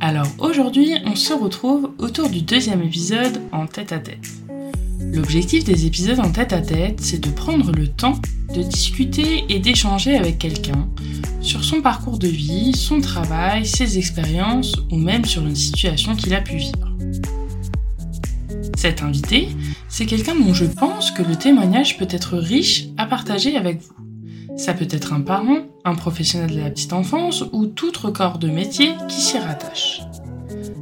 Alors 0.00 0.26
aujourd'hui, 0.38 0.94
on 1.04 1.14
se 1.14 1.32
retrouve 1.32 1.92
autour 1.98 2.28
du 2.28 2.42
deuxième 2.42 2.82
épisode 2.82 3.40
en 3.52 3.66
tête-à-tête. 3.66 4.26
L'objectif 5.00 5.64
des 5.64 5.86
épisodes 5.86 6.18
en 6.18 6.30
tête-à-tête, 6.30 7.00
c'est 7.00 7.20
de 7.20 7.30
prendre 7.30 7.70
le 7.72 7.88
temps 7.88 8.18
de 8.54 8.62
discuter 8.62 9.44
et 9.48 9.60
d'échanger 9.60 10.16
avec 10.16 10.38
quelqu'un 10.38 10.88
sur 11.40 11.62
son 11.62 11.80
parcours 11.80 12.18
de 12.18 12.28
vie, 12.28 12.76
son 12.76 13.00
travail, 13.00 13.66
ses 13.66 13.98
expériences 13.98 14.74
ou 14.90 14.96
même 14.96 15.24
sur 15.24 15.46
une 15.46 15.56
situation 15.56 16.16
qu'il 16.16 16.34
a 16.34 16.40
pu 16.40 16.56
vivre. 16.56 16.96
Cet 18.76 19.02
invité, 19.02 19.48
c'est 19.88 20.06
quelqu'un 20.06 20.34
dont 20.34 20.54
je 20.54 20.66
pense 20.66 21.10
que 21.12 21.22
le 21.22 21.36
témoignage 21.36 21.96
peut 21.96 22.08
être 22.10 22.36
riche 22.36 22.86
à 22.98 23.06
partager 23.06 23.56
avec 23.56 23.80
vous. 23.80 24.03
Ça 24.56 24.72
peut 24.72 24.86
être 24.90 25.12
un 25.12 25.20
parent, 25.20 25.58
un 25.84 25.94
professionnel 25.94 26.54
de 26.54 26.60
la 26.60 26.70
petite 26.70 26.92
enfance 26.92 27.44
ou 27.52 27.66
tout 27.66 27.88
autre 27.88 28.10
corps 28.10 28.38
de 28.38 28.48
métier 28.48 28.94
qui 29.08 29.20
s'y 29.20 29.38
rattache. 29.38 30.02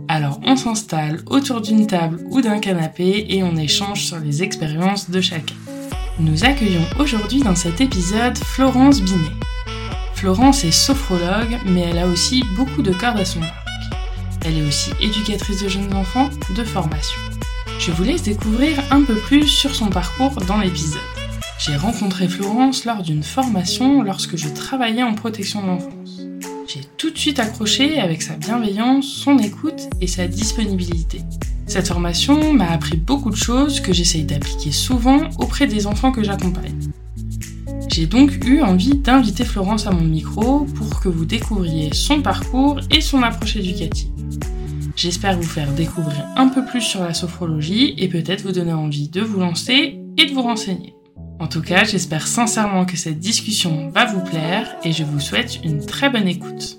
Alors 0.08 0.40
on 0.44 0.56
s'installe 0.56 1.20
autour 1.26 1.62
d'une 1.62 1.86
table 1.86 2.20
ou 2.30 2.42
d'un 2.42 2.58
canapé 2.58 3.26
et 3.30 3.42
on 3.42 3.56
échange 3.56 4.04
sur 4.04 4.18
les 4.18 4.42
expériences 4.42 5.08
de 5.10 5.20
chacun. 5.20 5.54
Nous 6.20 6.44
accueillons 6.44 6.84
aujourd'hui 6.98 7.40
dans 7.40 7.56
cet 7.56 7.80
épisode 7.80 8.36
Florence 8.36 9.00
Binet. 9.00 9.32
Florence 10.14 10.64
est 10.64 10.70
sophrologue, 10.70 11.58
mais 11.66 11.80
elle 11.80 11.98
a 11.98 12.06
aussi 12.06 12.44
beaucoup 12.56 12.82
de 12.82 12.92
cordes 12.92 13.20
à 13.20 13.24
son 13.24 13.42
arc. 13.42 13.54
Elle 14.44 14.58
est 14.58 14.66
aussi 14.66 14.90
éducatrice 15.00 15.62
de 15.62 15.68
jeunes 15.68 15.94
enfants 15.94 16.28
de 16.54 16.62
formation. 16.62 17.20
Je 17.78 17.90
vous 17.90 18.04
laisse 18.04 18.22
découvrir 18.22 18.78
un 18.90 19.02
peu 19.02 19.14
plus 19.14 19.48
sur 19.48 19.74
son 19.74 19.88
parcours 19.88 20.36
dans 20.46 20.58
l'épisode. 20.58 21.00
J'ai 21.58 21.76
rencontré 21.76 22.28
Florence 22.28 22.84
lors 22.84 23.02
d'une 23.02 23.22
formation 23.22 24.02
lorsque 24.02 24.36
je 24.36 24.48
travaillais 24.48 25.02
en 25.02 25.14
protection 25.14 25.62
de 25.62 25.66
l'enfance. 25.68 26.20
J'ai 26.66 26.80
tout 26.96 27.10
de 27.10 27.18
suite 27.18 27.38
accroché 27.38 28.00
avec 28.00 28.22
sa 28.22 28.34
bienveillance, 28.34 29.06
son 29.06 29.38
écoute 29.38 29.88
et 30.00 30.06
sa 30.06 30.26
disponibilité. 30.26 31.20
Cette 31.66 31.88
formation 31.88 32.52
m'a 32.52 32.70
appris 32.70 32.96
beaucoup 32.96 33.30
de 33.30 33.36
choses 33.36 33.80
que 33.80 33.92
j'essaye 33.92 34.24
d'appliquer 34.24 34.72
souvent 34.72 35.28
auprès 35.38 35.66
des 35.66 35.86
enfants 35.86 36.12
que 36.12 36.24
j'accompagne. 36.24 36.90
J'ai 37.88 38.06
donc 38.06 38.44
eu 38.46 38.62
envie 38.62 38.96
d'inviter 38.96 39.44
Florence 39.44 39.86
à 39.86 39.90
mon 39.90 40.04
micro 40.04 40.60
pour 40.60 41.00
que 41.00 41.08
vous 41.08 41.26
découvriez 41.26 41.92
son 41.92 42.22
parcours 42.22 42.80
et 42.90 43.00
son 43.00 43.22
approche 43.22 43.56
éducative. 43.56 44.08
J'espère 44.96 45.36
vous 45.36 45.42
faire 45.42 45.70
découvrir 45.72 46.26
un 46.36 46.48
peu 46.48 46.64
plus 46.64 46.80
sur 46.80 47.02
la 47.02 47.14
sophrologie 47.14 47.94
et 47.98 48.08
peut-être 48.08 48.42
vous 48.42 48.52
donner 48.52 48.72
envie 48.72 49.08
de 49.08 49.20
vous 49.20 49.40
lancer 49.40 49.98
et 50.16 50.26
de 50.26 50.32
vous 50.32 50.42
renseigner. 50.42 50.94
En 51.38 51.46
tout 51.48 51.62
cas, 51.62 51.84
j'espère 51.84 52.26
sincèrement 52.26 52.84
que 52.84 52.96
cette 52.96 53.18
discussion 53.18 53.90
va 53.90 54.06
vous 54.06 54.20
plaire 54.20 54.76
et 54.84 54.92
je 54.92 55.04
vous 55.04 55.20
souhaite 55.20 55.62
une 55.64 55.84
très 55.84 56.08
bonne 56.08 56.28
écoute. 56.28 56.78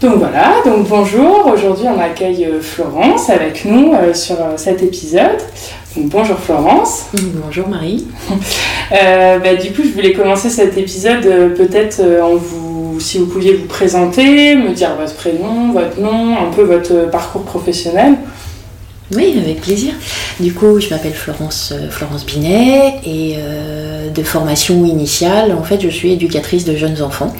Donc 0.00 0.14
voilà, 0.14 0.54
donc 0.64 0.88
bonjour, 0.88 1.46
aujourd'hui 1.46 1.84
on 1.86 2.00
accueille 2.00 2.46
euh, 2.46 2.62
Florence 2.62 3.28
avec 3.28 3.66
nous 3.66 3.92
euh, 3.92 4.14
sur 4.14 4.40
euh, 4.40 4.56
cet 4.56 4.82
épisode. 4.82 5.42
Bonjour 5.96 6.38
Florence. 6.38 7.06
Bonjour 7.44 7.66
Marie. 7.68 8.06
bah, 8.90 9.54
du 9.56 9.72
coup 9.72 9.82
je 9.82 9.88
voulais 9.88 10.12
commencer 10.12 10.48
cet 10.48 10.78
épisode 10.78 11.22
peut-être 11.56 12.00
en 12.22 12.36
vous, 12.36 13.00
si 13.00 13.18
vous 13.18 13.26
pouviez 13.26 13.54
vous 13.54 13.66
présenter, 13.66 14.54
me 14.54 14.72
dire 14.72 14.94
votre 14.94 15.14
prénom, 15.14 15.72
votre 15.72 16.00
nom, 16.00 16.38
un 16.38 16.52
peu 16.54 16.62
votre 16.62 17.10
parcours 17.10 17.42
professionnel. 17.42 18.14
Oui, 19.16 19.34
avec 19.44 19.60
plaisir. 19.62 19.94
Du 20.38 20.54
coup, 20.54 20.78
je 20.78 20.88
m'appelle 20.90 21.12
Florence, 21.12 21.74
Florence 21.90 22.24
Binet 22.24 23.00
et 23.04 23.34
de 24.14 24.22
formation 24.22 24.84
initiale, 24.84 25.52
en 25.52 25.62
fait, 25.62 25.80
je 25.80 25.88
suis 25.88 26.12
éducatrice 26.12 26.64
de 26.64 26.76
jeunes 26.76 27.02
enfants. 27.02 27.34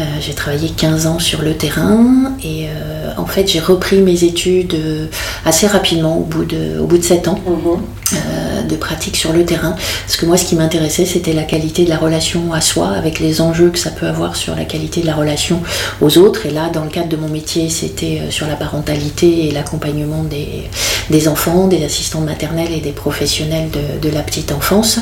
Euh, 0.00 0.04
j'ai 0.20 0.32
travaillé 0.32 0.70
15 0.70 1.06
ans 1.06 1.18
sur 1.18 1.42
le 1.42 1.54
terrain 1.54 2.32
et 2.42 2.66
euh, 2.66 3.10
en 3.18 3.26
fait, 3.26 3.46
j'ai 3.46 3.60
repris 3.60 4.00
mes 4.00 4.24
études 4.24 4.74
euh, 4.74 5.06
assez 5.44 5.66
rapidement, 5.66 6.16
au 6.16 6.24
bout 6.24 6.44
de, 6.44 6.78
au 6.80 6.86
bout 6.86 6.96
de 6.98 7.02
7 7.02 7.28
ans. 7.28 7.38
Mhm. 7.46 8.68
de 8.68 8.76
pratique 8.76 9.16
sur 9.16 9.32
le 9.32 9.44
terrain. 9.44 9.74
Parce 10.06 10.16
que 10.16 10.26
moi, 10.26 10.36
ce 10.36 10.44
qui 10.44 10.54
m'intéressait, 10.54 11.06
c'était 11.06 11.32
la 11.32 11.44
qualité 11.44 11.84
de 11.84 11.88
la 11.88 11.96
relation 11.96 12.52
à 12.52 12.60
soi, 12.60 12.88
avec 12.88 13.20
les 13.20 13.40
enjeux 13.40 13.70
que 13.70 13.78
ça 13.78 13.90
peut 13.90 14.06
avoir 14.06 14.36
sur 14.36 14.54
la 14.54 14.64
qualité 14.64 15.00
de 15.00 15.06
la 15.06 15.14
relation 15.14 15.60
aux 16.00 16.18
autres. 16.18 16.46
Et 16.46 16.50
là, 16.50 16.68
dans 16.72 16.84
le 16.84 16.90
cadre 16.90 17.08
de 17.08 17.16
mon 17.16 17.28
métier, 17.28 17.70
c'était 17.70 18.22
sur 18.30 18.46
la 18.46 18.54
parentalité 18.54 19.46
et 19.46 19.50
l'accompagnement 19.50 20.24
des, 20.24 20.68
des, 21.10 21.28
enfants, 21.28 21.68
des 21.68 21.84
assistants 21.84 22.20
maternels 22.20 22.72
et 22.72 22.80
des 22.80 22.92
professionnels 22.92 23.70
de, 23.70 24.06
de 24.06 24.14
la 24.14 24.22
petite 24.22 24.52
enfance. 24.52 24.98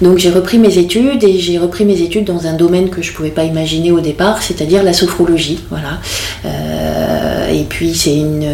Donc 0.00 0.18
j'ai 0.18 0.30
repris 0.30 0.47
mes 0.56 0.78
études 0.78 1.22
et 1.22 1.38
j'ai 1.38 1.58
repris 1.58 1.84
mes 1.84 2.00
études 2.00 2.24
dans 2.24 2.46
un 2.46 2.54
domaine 2.54 2.88
que 2.88 3.02
je 3.02 3.10
ne 3.10 3.16
pouvais 3.16 3.30
pas 3.30 3.44
imaginer 3.44 3.92
au 3.92 4.00
départ, 4.00 4.42
c'est-à-dire 4.42 4.82
la 4.82 4.94
sophrologie. 4.94 5.60
Voilà. 5.68 5.98
Euh, 6.46 7.50
et 7.50 7.64
puis 7.64 7.94
c'est 7.94 8.16
une, 8.16 8.44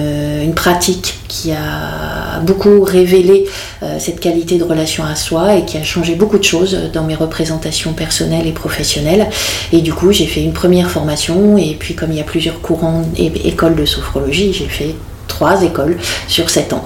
une, 0.43 0.54
pratique 0.54 1.15
qui 1.28 1.53
a 1.53 2.41
beaucoup 2.41 2.83
révélé 2.83 3.44
euh, 3.83 3.99
cette 4.00 4.19
qualité 4.19 4.59
de 4.59 4.65
relation 4.65 5.04
à 5.04 5.15
soi 5.15 5.56
et 5.56 5.65
qui 5.65 5.77
a 5.77 5.84
changé 5.84 6.16
beaucoup 6.16 6.38
de 6.38 6.44
choses 6.44 6.77
dans 6.93 7.04
mes 7.04 7.15
représentations 7.15 7.93
personnelles 7.93 8.49
et 8.49 8.53
professionnelles. 8.53 9.28
Et 9.72 9.81
du 9.81 9.93
coup 9.93 10.10
j'ai 10.10 10.27
fait 10.27 10.43
une 10.43 10.53
première 10.53 10.91
formation 10.91 11.56
et 11.56 11.77
puis 11.78 11.94
comme 11.94 12.10
il 12.10 12.19
y 12.19 12.22
a 12.22 12.25
plusieurs 12.25 12.60
courants 12.60 13.03
et 13.16 13.31
écoles 13.47 13.77
de 13.77 13.84
sophrologie, 13.84 14.53
j'ai 14.53 14.66
fait 14.66 14.94
trois 15.28 15.62
écoles 15.62 15.99
sur 16.27 16.50
sept 16.50 16.72
ans. 16.72 16.84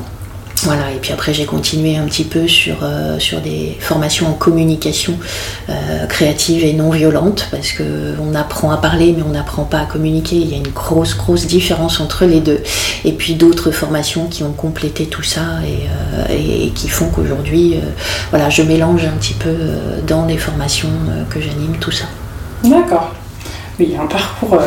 Voilà, 0.65 0.91
et 0.91 0.97
puis 0.97 1.13
après 1.13 1.33
j'ai 1.33 1.45
continué 1.45 1.97
un 1.97 2.05
petit 2.05 2.25
peu 2.25 2.49
sur, 2.49 2.79
euh, 2.83 3.19
sur 3.19 3.41
des 3.41 3.77
formations 3.81 4.29
en 4.29 4.33
communication 4.33 5.19
euh, 5.69 6.07
créative 6.07 6.65
et 6.65 6.73
non 6.73 6.91
violente, 6.91 7.49
parce 7.51 7.73
qu'on 7.73 8.35
apprend 8.35 8.71
à 8.71 8.77
parler 8.77 9.15
mais 9.17 9.23
on 9.23 9.31
n'apprend 9.31 9.65
pas 9.65 9.81
à 9.81 9.85
communiquer, 9.85 10.37
il 10.37 10.51
y 10.51 10.55
a 10.55 10.57
une 10.57 10.69
grosse 10.69 11.17
grosse 11.17 11.47
différence 11.47 12.01
entre 12.01 12.25
les 12.25 12.41
deux. 12.41 12.63
Et 13.05 13.13
puis 13.13 13.35
d'autres 13.35 13.71
formations 13.71 14.27
qui 14.27 14.43
ont 14.43 14.53
complété 14.53 15.07
tout 15.07 15.23
ça 15.23 15.61
et, 15.65 15.87
euh, 16.31 16.69
qui 16.75 16.89
font 16.89 17.09
qu'aujourd'hui 17.09 17.77
voilà, 18.31 18.51
je 18.51 18.63
mélange 18.63 19.05
un 19.05 19.17
petit 19.19 19.35
peu 19.35 19.55
dans 20.07 20.27
les 20.27 20.39
formations 20.39 20.91
que 21.31 21.41
j'anime 21.41 21.77
tout 21.81 21.93
ça. 21.93 22.07
D'accord. 22.65 23.13
Oui, 23.79 23.95
un 24.01 24.07
parcours 24.07 24.61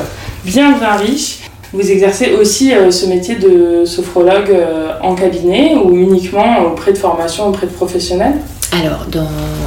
bien 0.45 0.77
bien 0.77 0.95
riche. 0.95 1.50
Vous 1.73 1.89
exercez 1.89 2.33
aussi 2.33 2.73
euh, 2.73 2.91
ce 2.91 3.06
métier 3.06 3.35
de 3.35 3.85
sophrologue 3.85 4.50
euh, 4.50 4.91
en 5.01 5.15
cabinet 5.15 5.75
ou 5.75 5.95
uniquement 5.95 6.65
auprès 6.65 6.91
de 6.91 6.97
formation, 6.97 7.47
auprès 7.47 7.65
de 7.65 7.71
professionnels? 7.71 8.33
Alors, 8.73 9.07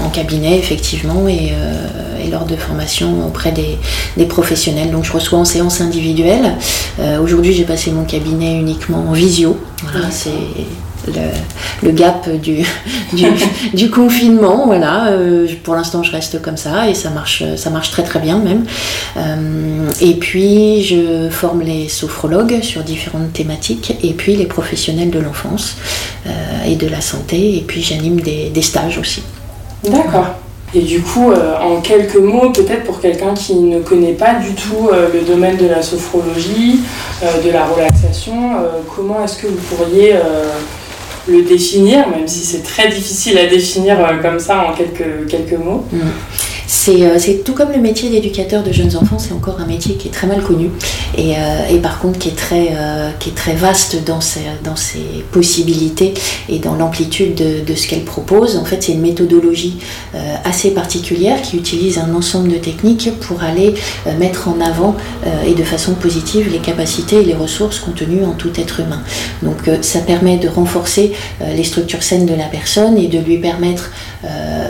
en 0.05 0.09
cabinet, 0.11 0.59
effectivement, 0.59 1.27
et, 1.29 1.53
euh, 1.53 2.31
lors 2.31 2.45
de 2.45 2.57
formation 2.57 3.27
auprès 3.27 3.53
des, 3.53 4.25
professionnels. 4.27 4.91
Donc, 4.91 5.05
je 5.05 5.13
reçois 5.13 5.39
en 5.39 5.45
séance 5.45 5.81
individuelle. 5.83 6.55
Aujourd'hui, 7.23 7.53
j'ai 7.53 7.65
passé 7.65 7.91
mon 7.91 8.05
cabinet 8.05 8.55
uniquement 8.59 9.05
en 9.09 9.13
visio. 9.13 9.59
Voilà, 9.83 10.11
c'est 10.11 10.31
le, 11.83 11.91
gap 11.91 12.29
du, 13.75 13.91
confinement. 13.91 14.67
Voilà, 14.67 15.09
euh, 15.09 15.47
pour 15.63 15.75
l'instant, 15.75 16.03
je 16.03 16.13
reste 16.13 16.41
comme 16.43 16.57
ça 16.57 16.89
et 16.89 16.95
ça 16.95 17.11
marche, 17.11 17.43
ça 17.57 17.71
marche 17.71 17.91
très 17.91 18.03
très 18.03 18.21
bien 18.21 18.39
même. 18.39 18.65
Euh, 19.17 19.91
et 20.01 20.15
puis, 20.15 20.83
je 20.83 21.29
forme 21.31 21.63
les 21.63 21.89
sophrologues 21.89 22.63
sur 22.63 22.83
différentes 22.83 23.33
thématiques 23.33 23.97
et 24.03 24.13
puis 24.13 24.37
les 24.37 24.47
professionnels 24.47 25.11
de 25.11 25.19
l'enfance 25.19 25.77
euh, 26.27 26.31
et 26.67 26.77
de 26.77 26.89
la 26.89 27.01
santé. 27.01 27.57
Et 27.57 27.65
puis, 27.67 27.83
j'anime 27.83 28.21
des, 28.21 28.63
stages 28.63 28.97
aussi. 28.99 29.23
D'accord. 29.85 30.27
Et 30.75 30.81
du 30.81 31.03
coup, 31.03 31.31
en 31.63 31.81
quelques 31.83 32.17
mots, 32.17 32.51
peut-être 32.51 32.85
pour 32.85 33.01
quelqu'un 33.01 33.35
qui 33.35 33.55
ne 33.55 33.79
connaît 33.81 34.15
pas 34.15 34.35
du 34.35 34.55
tout 34.55 34.89
le 34.91 35.21
domaine 35.21 35.57
de 35.57 35.67
la 35.67 35.83
sophrologie, 35.83 36.81
de 37.23 37.51
la 37.51 37.67
relaxation, 37.67 38.33
comment 38.97 39.23
est-ce 39.23 39.37
que 39.37 39.47
vous 39.47 39.61
pourriez 39.77 40.15
le 41.27 41.43
définir, 41.43 42.09
même 42.09 42.29
si 42.29 42.41
c'est 42.45 42.63
très 42.63 42.89
difficile 42.89 43.39
à 43.39 43.47
définir 43.47 43.97
comme 44.23 44.39
ça 44.39 44.67
en 44.69 44.73
quelques, 44.73 45.27
quelques 45.29 45.59
mots 45.59 45.85
mm. 45.93 45.99
Euh, 46.89 47.17
c'est 47.19 47.45
tout 47.45 47.55
comme 47.55 47.73
le 47.73 47.81
métier 47.81 48.11
d'éducateur 48.11 48.63
de 48.63 48.73
jeunes 48.73 48.97
enfants, 48.97 49.19
c'est 49.19 49.33
encore 49.33 49.61
un 49.61 49.67
métier 49.67 49.97
qui 49.97 50.09
est 50.09 50.11
très 50.11 50.27
mal 50.27 50.43
connu 50.43 50.71
et, 51.17 51.35
euh, 51.37 51.79
par 51.83 51.99
contre 51.99 52.19
qui 52.19 52.29
est 52.29 52.37
très, 52.37 52.71
euh, 52.73 53.11
qui 53.19 53.31
est 53.31 53.35
très 53.35 53.55
vaste 53.55 54.05
dans 54.05 54.21
ses, 54.21 54.41
dans 54.63 54.77
ses 54.77 55.25
possibilités 55.33 56.15
et 56.49 56.59
dans 56.59 56.75
l'amplitude 56.75 57.35
de, 57.35 57.75
ce 57.75 57.89
qu'elle 57.89 58.05
propose. 58.05 58.57
En 58.57 58.65
fait, 58.65 58.83
c'est 58.83 58.93
une 58.93 59.01
méthodologie 59.01 59.79
assez 60.45 60.71
particulière 60.71 61.43
qui 61.43 61.57
utilise 61.57 61.99
un 61.99 62.15
ensemble 62.15 62.49
de 62.51 62.57
techniques 62.57 63.11
pour 63.21 63.43
aller 63.43 63.75
mettre 64.19 64.49
en 64.49 64.61
avant 64.61 64.95
et 65.45 65.55
de 65.55 65.65
façon 65.65 65.95
positive 65.95 66.51
les 66.53 66.59
capacités 66.59 67.17
et 67.17 67.25
les 67.25 67.35
ressources 67.35 67.81
contenues 67.81 68.25
en 68.25 68.33
tout 68.33 68.53
être 68.57 68.81
humain. 68.81 69.03
Donc 69.43 69.69
ça 69.83 70.01
permet 70.01 70.37
de 70.37 70.49
renforcer 70.49 71.13
les 71.45 71.65
structures 71.65 72.03
saines 72.03 72.27
de 72.27 72.35
la 72.35 72.45
personne 72.45 72.97
et 72.97 73.09
de 73.09 73.19
lui 73.19 73.39
permettre, 73.39 73.91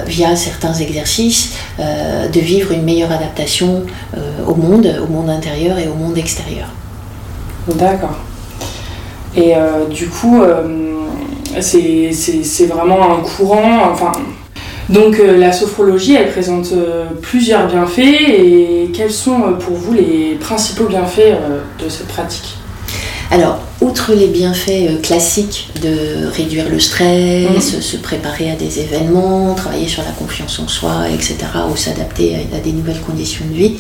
via 0.06 0.34
certains 0.34 0.74
exercices, 0.74 1.52
euh, 1.84 2.28
de 2.28 2.40
vivre 2.40 2.72
une 2.72 2.82
meilleure 2.82 3.12
adaptation 3.12 3.82
euh, 4.16 4.18
au 4.46 4.54
monde, 4.54 4.88
au 5.02 5.10
monde 5.12 5.28
intérieur 5.28 5.78
et 5.78 5.86
au 5.86 5.94
monde 5.94 6.16
extérieur. 6.16 6.68
D'accord. 7.68 8.16
Et 9.36 9.54
euh, 9.54 9.86
du 9.90 10.08
coup, 10.08 10.42
c'est 11.60 12.66
vraiment 12.66 13.14
un 13.14 13.20
courant, 13.22 13.90
enfin, 13.92 14.12
donc 14.88 15.18
la 15.18 15.52
sophrologie, 15.52 16.14
elle 16.14 16.30
présente 16.30 16.72
plusieurs 17.20 17.66
bienfaits 17.66 17.98
et 17.98 18.90
quels 18.94 19.10
sont 19.10 19.54
pour 19.58 19.76
vous 19.76 19.92
les 19.92 20.38
principaux 20.40 20.86
bienfaits 20.86 21.36
de 21.82 21.88
cette 21.88 22.08
pratique? 22.08 22.58
Alors, 23.30 23.58
outre 23.84 24.14
les 24.14 24.28
bienfaits 24.28 24.68
euh, 24.70 24.96
classiques 25.00 25.68
de 25.82 26.26
réduire 26.28 26.68
le 26.70 26.80
stress, 26.80 27.74
mhm. 27.74 27.82
se 27.82 27.96
préparer 27.98 28.50
à 28.50 28.56
des 28.56 28.80
événements, 28.80 29.54
travailler 29.54 29.88
sur 29.88 30.02
la 30.02 30.10
confiance 30.12 30.58
en 30.58 30.68
soi, 30.68 31.08
etc., 31.12 31.36
ou 31.70 31.76
s'adapter 31.76 32.36
à, 32.54 32.58
des 32.60 32.72
nouvelles 32.72 33.00
conditions 33.00 33.44
de 33.46 33.54
vie, 33.54 33.74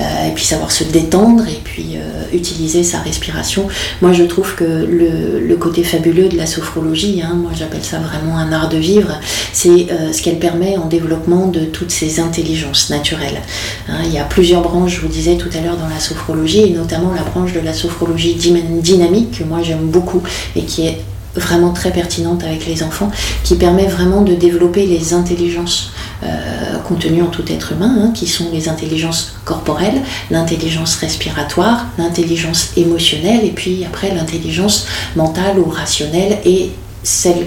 euh, 0.00 0.28
et 0.28 0.32
puis 0.32 0.44
savoir 0.44 0.70
se 0.70 0.84
détendre, 0.84 1.44
et 1.48 1.60
puis 1.64 1.96
euh, 1.96 2.36
utiliser 2.36 2.84
sa 2.84 3.00
respiration, 3.00 3.66
moi 4.00 4.12
je 4.12 4.22
trouve 4.24 4.54
que 4.54 4.64
le, 4.64 5.56
côté 5.58 5.82
fabuleux 5.82 6.28
de 6.28 6.36
la 6.36 6.46
sophrologie, 6.46 7.20
hein, 7.20 7.34
moi 7.34 7.50
j'appelle 7.52 7.82
ça 7.82 7.98
vraiment 7.98 8.38
un 8.38 8.52
art 8.52 8.68
de 8.68 8.76
vivre, 8.76 9.18
c'est 9.52 9.88
ce 10.12 10.22
qu'elle 10.22 10.38
permet 10.38 10.76
en 10.76 10.86
développement 10.86 11.48
de 11.48 11.64
toutes 11.64 11.90
ces 11.90 12.20
intelligences 12.20 12.90
naturelles. 12.90 13.42
Hein, 13.88 13.96
il 14.04 14.12
y 14.12 14.18
a 14.18 14.22
plusieurs 14.22 14.62
branches, 14.62 14.94
je 14.94 15.00
vous 15.00 15.08
disais 15.08 15.34
tout 15.34 15.48
à 15.52 15.60
l'heure, 15.60 15.76
dans 15.76 15.88
la 15.88 15.98
sophrologie, 15.98 16.62
et 16.62 16.70
notamment 16.70 17.12
la 17.12 17.22
branche 17.22 17.52
de 17.54 17.58
la 17.58 17.72
sophrologie 17.72 18.36
dynamique, 18.36 19.42
moi 19.48 19.62
j'aime 19.62 19.88
beaucoup 19.88 20.22
et 20.54 20.62
qui 20.62 20.86
est 20.86 20.98
vraiment 21.34 21.72
très 21.72 21.92
pertinente 21.92 22.42
avec 22.44 22.66
les 22.66 22.82
enfants, 22.82 23.10
qui 23.44 23.54
permet 23.56 23.86
vraiment 23.86 24.22
de 24.22 24.34
développer 24.34 24.86
les 24.86 25.14
intelligences 25.14 25.92
euh, 26.22 26.78
contenues 26.86 27.22
en 27.22 27.26
tout 27.26 27.44
être 27.50 27.72
humain, 27.72 27.94
hein, 28.00 28.12
qui 28.14 28.26
sont 28.26 28.46
les 28.52 28.68
intelligences 28.68 29.34
corporelles, 29.44 30.02
l'intelligence 30.30 30.96
respiratoire, 30.96 31.86
l'intelligence 31.96 32.70
émotionnelle, 32.76 33.44
et 33.44 33.50
puis 33.50 33.84
après 33.84 34.14
l'intelligence 34.14 34.86
mentale 35.16 35.58
ou 35.58 35.68
rationnelle, 35.68 36.38
et 36.44 36.70
celle 37.02 37.46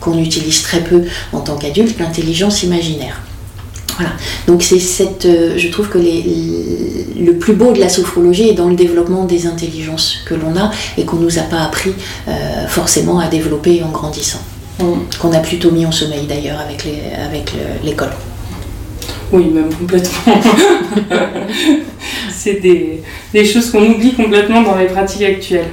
qu'on 0.00 0.18
utilise 0.18 0.62
très 0.62 0.80
peu 0.80 1.04
en 1.32 1.40
tant 1.40 1.56
qu'adulte, 1.56 1.98
l'intelligence 1.98 2.62
imaginaire. 2.62 3.20
Voilà. 4.00 4.14
Donc 4.46 4.62
c'est 4.62 4.78
cette, 4.78 5.26
euh, 5.26 5.58
je 5.58 5.68
trouve 5.68 5.90
que 5.90 5.98
le 5.98 7.32
plus 7.34 7.52
beau 7.52 7.72
de 7.72 7.80
la 7.80 7.90
sophrologie 7.90 8.48
est 8.48 8.54
dans 8.54 8.68
le 8.68 8.74
développement 8.74 9.24
des 9.24 9.46
intelligences 9.46 10.20
que 10.24 10.34
l'on 10.34 10.56
a 10.56 10.70
et 10.96 11.04
qu'on 11.04 11.16
nous 11.16 11.38
a 11.38 11.42
pas 11.42 11.60
appris 11.60 11.92
euh, 12.28 12.66
forcément 12.66 13.18
à 13.18 13.28
développer 13.28 13.82
en 13.82 13.90
grandissant. 13.90 14.40
Mm. 14.78 14.84
Qu'on 15.20 15.32
a 15.32 15.40
plutôt 15.40 15.70
mis 15.70 15.84
en 15.84 15.92
sommeil 15.92 16.26
d'ailleurs 16.26 16.58
avec 16.60 16.86
l'école. 17.84 18.12
Oui, 19.32 19.50
même 19.50 19.72
complètement. 19.72 20.10
c'est 22.40 22.54
des, 22.54 23.44
choses 23.44 23.70
qu'on 23.70 23.84
oublie 23.84 24.14
complètement 24.14 24.62
dans 24.62 24.76
les 24.76 24.86
pratiques 24.86 25.22
actuelles. 25.22 25.68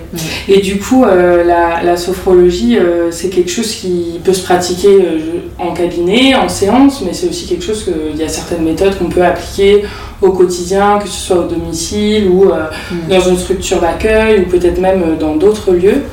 Et 0.49 0.59
du 0.59 0.79
coup, 0.79 1.05
euh, 1.05 1.45
la, 1.45 1.95
sophrologie, 1.95 2.77
euh, 2.77 3.09
c'est 3.09 3.29
quelque 3.29 3.49
chose 3.49 3.73
qui 3.73 4.19
peut 4.23 4.33
se 4.33 4.43
pratiquer 4.43 4.89
euh, 4.89 5.19
en 5.59 5.73
cabinet, 5.73 6.35
en 6.35 6.49
séance, 6.49 7.01
mais 7.05 7.13
c'est 7.13 7.29
aussi 7.29 7.47
quelque 7.47 7.63
chose 7.63 7.85
qu'il 7.85 8.19
y 8.19 8.23
a 8.23 8.27
certaines 8.27 8.63
méthodes 8.63 8.97
qu'on 8.97 9.09
peut 9.09 9.23
appliquer 9.23 9.83
au 10.21 10.31
quotidien, 10.31 10.99
que 10.99 11.07
ce 11.07 11.27
soit 11.27 11.45
au 11.45 11.47
domicile 11.47 12.27
ou 12.29 12.45
mm. 12.45 13.09
dans 13.09 13.21
une 13.21 13.37
structure 13.37 13.79
d'accueil 13.81 14.41
ou 14.41 14.49
peut-être 14.49 14.79
même 14.79 15.17
dans 15.19 15.35
d'autres 15.35 15.73
lieux. 15.73 16.03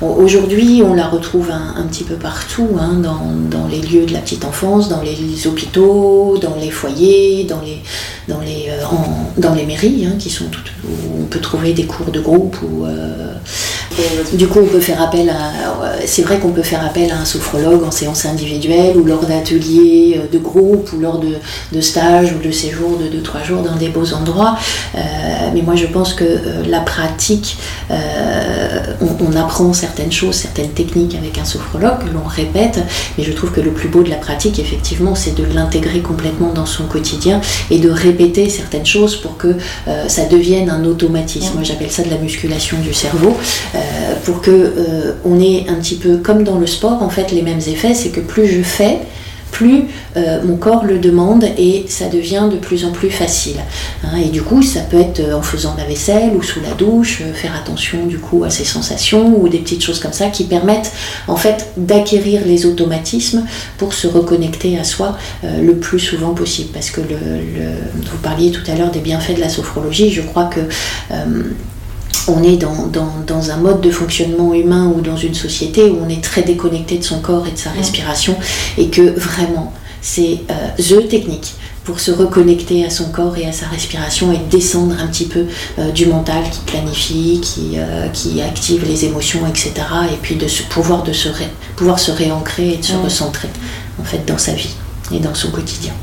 Aujourd'hui, 0.00 0.82
on 0.84 0.94
la 0.94 1.08
retrouve 1.08 1.50
un, 1.50 1.82
petit 1.84 2.04
peu 2.04 2.14
partout, 2.14 2.68
hein, 2.80 2.94
dans, 3.00 3.66
les 3.68 3.80
lieux 3.80 4.06
de 4.06 4.12
la 4.12 4.20
petite 4.20 4.44
enfance, 4.44 4.88
dans 4.88 5.02
les 5.02 5.46
hôpitaux, 5.46 6.38
dans 6.40 6.56
les 6.60 6.70
foyers, 6.70 7.44
dans 7.44 7.60
les, 7.60 7.82
dans 8.28 8.40
les, 8.40 8.68
dans 9.36 9.54
les 9.54 9.66
mairies, 9.66 10.06
hein, 10.06 10.16
qui 10.18 10.30
sont 10.30 10.46
toutes, 10.46 10.72
où 10.84 11.22
on 11.22 11.24
peut 11.24 11.40
trouver 11.40 11.72
des 11.72 11.84
cours 11.84 12.10
de 12.10 12.20
groupe. 12.20 12.56
Ou, 12.62 12.84
euh, 12.86 13.34
du 14.32 14.46
coup, 14.46 14.60
on 14.60 14.66
peut 14.66 14.80
faire 14.80 15.00
appel 15.02 15.30
à. 15.30 15.52
C'est 16.06 16.22
vrai 16.22 16.38
qu'on 16.38 16.50
peut 16.50 16.62
faire 16.62 16.84
appel 16.84 17.10
à 17.10 17.18
un 17.18 17.24
sophrologue 17.24 17.82
en 17.84 17.90
séance 17.90 18.24
individuelle 18.26 18.96
ou 18.96 19.04
lors 19.04 19.24
d'ateliers 19.24 20.18
euh, 20.18 20.32
de 20.32 20.38
groupe 20.38 20.90
ou 20.92 21.00
lors 21.00 21.18
de, 21.18 21.34
de 21.72 21.80
stages 21.80 22.32
ou 22.32 22.44
de 22.44 22.50
séjours 22.50 22.98
de 22.98 23.04
2-3 23.04 23.44
jours 23.44 23.62
dans 23.62 23.76
des 23.76 23.88
beaux 23.88 24.12
endroits. 24.12 24.56
Euh, 24.94 25.00
mais 25.54 25.62
moi, 25.62 25.76
je 25.76 25.86
pense 25.86 26.14
que 26.14 26.24
la 26.68 26.80
pratique, 26.80 27.58
on, 27.90 29.36
apprend 29.36 29.72
certaines 29.72 30.10
choses, 30.10 30.34
certaines 30.34 30.70
techniques 30.70 31.14
avec 31.14 31.38
un 31.38 31.44
sophrologue 31.44 31.98
que 32.00 32.12
l'on 32.12 32.26
répète. 32.26 32.80
Mais 33.16 33.24
je 33.24 33.32
trouve 33.32 33.52
que 33.52 33.60
le 33.60 33.70
plus 33.70 33.88
beau 33.88 34.02
de 34.02 34.10
la 34.10 34.16
pratique, 34.16 34.58
effectivement, 34.58 35.14
c'est 35.14 35.34
de 35.34 35.44
l'intégrer 35.44 36.00
complètement 36.00 36.52
dans 36.52 36.66
son 36.66 36.84
quotidien 36.84 37.40
et 37.70 37.78
de 37.78 37.90
répéter 37.90 38.48
certaines 38.48 38.86
choses 38.86 39.16
pour 39.16 39.36
que 39.36 39.56
euh, 39.88 40.08
ça 40.08 40.24
devienne 40.26 40.70
un 40.70 40.84
automatisme. 40.84 41.54
Moi 41.54 41.62
j'appelle 41.62 41.90
ça 41.90 42.02
de 42.02 42.10
la 42.10 42.18
musculation 42.18 42.78
du 42.78 42.92
cerveau, 42.94 43.36
euh, 43.74 43.77
pour 44.24 44.40
que 44.40 44.50
euh, 44.50 45.12
on 45.24 45.40
ait 45.40 45.66
un 45.68 45.74
petit 45.74 45.96
peu 45.96 46.18
comme 46.18 46.44
dans 46.44 46.58
le 46.58 46.66
sport 46.66 47.02
en 47.02 47.08
fait 47.08 47.32
les 47.32 47.42
mêmes 47.42 47.60
effets, 47.66 47.94
c'est 47.94 48.10
que 48.10 48.20
plus 48.20 48.46
je 48.46 48.62
fais, 48.62 48.98
plus 49.50 49.84
euh, 50.16 50.40
mon 50.44 50.56
corps 50.56 50.84
le 50.84 50.98
demande 50.98 51.44
et 51.56 51.84
ça 51.88 52.08
devient 52.08 52.48
de 52.50 52.56
plus 52.56 52.84
en 52.84 52.92
plus 52.92 53.10
facile. 53.10 53.56
Hein. 54.04 54.16
et 54.16 54.28
du 54.28 54.42
coup, 54.42 54.62
ça 54.62 54.80
peut 54.80 55.00
être 55.00 55.20
euh, 55.20 55.36
en 55.36 55.42
faisant 55.42 55.74
la 55.76 55.84
vaisselle 55.84 56.32
ou 56.36 56.42
sous 56.42 56.60
la 56.60 56.74
douche, 56.74 57.22
euh, 57.22 57.32
faire 57.32 57.54
attention 57.56 58.06
du 58.06 58.18
coup 58.18 58.44
à 58.44 58.50
ses 58.50 58.64
sensations 58.64 59.40
ou 59.40 59.48
des 59.48 59.58
petites 59.58 59.82
choses 59.82 60.00
comme 60.00 60.12
ça 60.12 60.28
qui 60.28 60.44
permettent 60.44 60.92
en 61.26 61.36
fait 61.36 61.70
d'acquérir 61.76 62.42
les 62.46 62.66
automatismes 62.66 63.44
pour 63.78 63.94
se 63.94 64.06
reconnecter 64.06 64.78
à 64.78 64.84
soi 64.84 65.16
le 65.42 65.76
plus 65.76 65.98
souvent 65.98 66.34
possible. 66.34 66.70
Parce 66.72 66.90
que 66.90 67.00
le, 67.00 67.16
vous 67.94 68.18
parliez 68.22 68.50
tout 68.50 68.68
à 68.70 68.74
l'heure 68.74 68.90
des 68.90 69.00
bienfaits 69.00 69.36
de 69.36 69.40
la 69.40 69.48
sophrologie, 69.48 70.10
je 70.10 70.22
crois 70.22 70.44
que 70.44 70.60
on 72.28 72.42
est 72.42 72.56
dans, 72.56 73.50
un 73.50 73.56
mode 73.56 73.80
de 73.80 73.90
fonctionnement 73.90 74.54
humain 74.54 74.92
ou 74.94 75.00
dans 75.00 75.16
une 75.16 75.34
société 75.34 75.90
où 75.90 75.98
on 76.04 76.08
est 76.08 76.22
très 76.22 76.42
déconnecté 76.42 76.98
de 76.98 77.04
son 77.04 77.20
corps 77.20 77.46
et 77.46 77.52
de 77.52 77.58
sa 77.58 77.70
respiration 77.70 78.36
et 78.76 78.88
que 78.88 79.18
vraiment 79.18 79.72
c'est 80.00 80.40
euh, 80.50 80.68
the 80.78 81.08
technique 81.08 81.54
pour 81.84 82.00
se 82.00 82.10
reconnecter 82.10 82.84
à 82.84 82.90
son 82.90 83.06
corps 83.10 83.36
et 83.38 83.46
à 83.46 83.52
sa 83.52 83.66
respiration 83.66 84.30
et 84.32 84.38
descendre 84.50 84.94
un 85.00 85.06
petit 85.06 85.24
peu 85.24 85.46
euh, 85.78 85.90
du 85.90 86.06
mental 86.06 86.44
qui 86.50 86.60
planifie, 86.60 87.40
euh, 87.76 88.08
qui, 88.08 88.42
active 88.42 88.84
les 88.86 89.06
émotions, 89.06 89.46
etc. 89.46 89.72
Et 90.12 90.16
puis 90.20 90.36
de 90.36 90.46
se, 90.46 90.62
pouvoir, 90.64 91.02
de 91.02 91.14
se 91.14 91.30
pouvoir 91.76 91.98
se 91.98 92.10
réancrer 92.10 92.74
et 92.74 92.76
de 92.76 92.84
se 92.84 92.94
recentrer 92.94 93.48
en 93.98 94.04
fait 94.04 94.24
dans 94.26 94.38
sa 94.38 94.52
vie 94.52 94.74
et 95.12 95.18
dans 95.18 95.34
son 95.34 95.50
quotidien. 95.50 95.94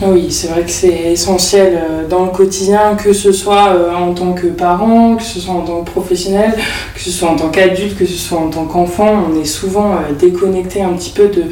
Oui, 0.00 0.30
c'est 0.30 0.46
vrai 0.46 0.62
que 0.62 0.70
c'est 0.70 1.12
essentiel 1.12 1.76
euh, 1.76 2.06
dans 2.06 2.26
le 2.26 2.30
quotidien, 2.30 2.94
que 2.94 3.12
ce 3.12 3.32
soit 3.32 3.70
euh, 3.70 3.92
en 3.92 4.14
tant 4.14 4.32
que 4.32 4.46
parent, 4.46 5.16
que 5.16 5.24
ce 5.24 5.40
soit 5.40 5.54
en 5.54 5.62
tant 5.62 5.80
que 5.82 5.90
professionnel, 5.90 6.54
que 6.94 7.00
ce 7.00 7.10
soit 7.10 7.28
en 7.28 7.34
tant 7.34 7.48
qu'adulte, 7.48 7.98
que 7.98 8.06
ce 8.06 8.16
soit 8.16 8.38
en 8.38 8.48
tant 8.48 8.64
qu'enfant. 8.66 9.24
On 9.28 9.40
est 9.40 9.44
souvent 9.44 9.94
euh, 9.94 10.12
déconnecté 10.16 10.82
un 10.82 10.92
petit 10.92 11.10
peu 11.10 11.26
de, 11.26 11.46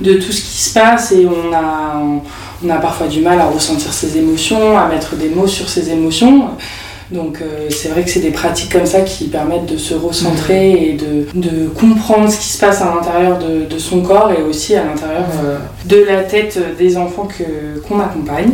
de, 0.00 0.14
tout 0.14 0.32
ce 0.32 0.42
qui 0.42 0.58
se 0.58 0.74
passe 0.74 1.12
et 1.12 1.26
on 1.26 1.54
a, 1.54 2.02
on 2.64 2.70
a 2.70 2.76
parfois 2.78 3.06
du 3.06 3.20
mal 3.20 3.40
à 3.40 3.46
ressentir 3.46 3.92
ses 3.92 4.18
émotions, 4.18 4.76
à 4.76 4.88
mettre 4.88 5.14
des 5.14 5.28
mots 5.28 5.46
sur 5.46 5.68
ses 5.68 5.90
émotions. 5.90 6.48
Donc 7.12 7.40
euh, 7.40 7.68
c'est 7.68 7.88
vrai 7.88 8.02
que 8.02 8.10
c'est 8.10 8.20
des 8.20 8.30
pratiques 8.30 8.72
comme 8.72 8.86
ça 8.86 9.02
qui 9.02 9.26
permettent 9.26 9.66
de 9.66 9.76
se 9.76 9.94
recentrer 9.94 10.72
et 10.72 10.92
de, 10.94 11.68
comprendre 11.78 12.30
ce 12.30 12.38
qui 12.38 12.48
se 12.48 12.58
passe 12.58 12.80
à 12.80 12.94
l'intérieur 12.94 13.38
de, 13.38 13.78
son 13.78 14.00
corps 14.00 14.32
et 14.32 14.42
aussi 14.42 14.74
à 14.74 14.84
l'intérieur 14.84 15.26
euh, 15.44 15.58
de 15.86 16.04
la 16.04 16.22
tête 16.22 16.58
des 16.78 16.96
enfants 16.96 17.28
qu'on 17.88 18.00
accompagne. 18.00 18.52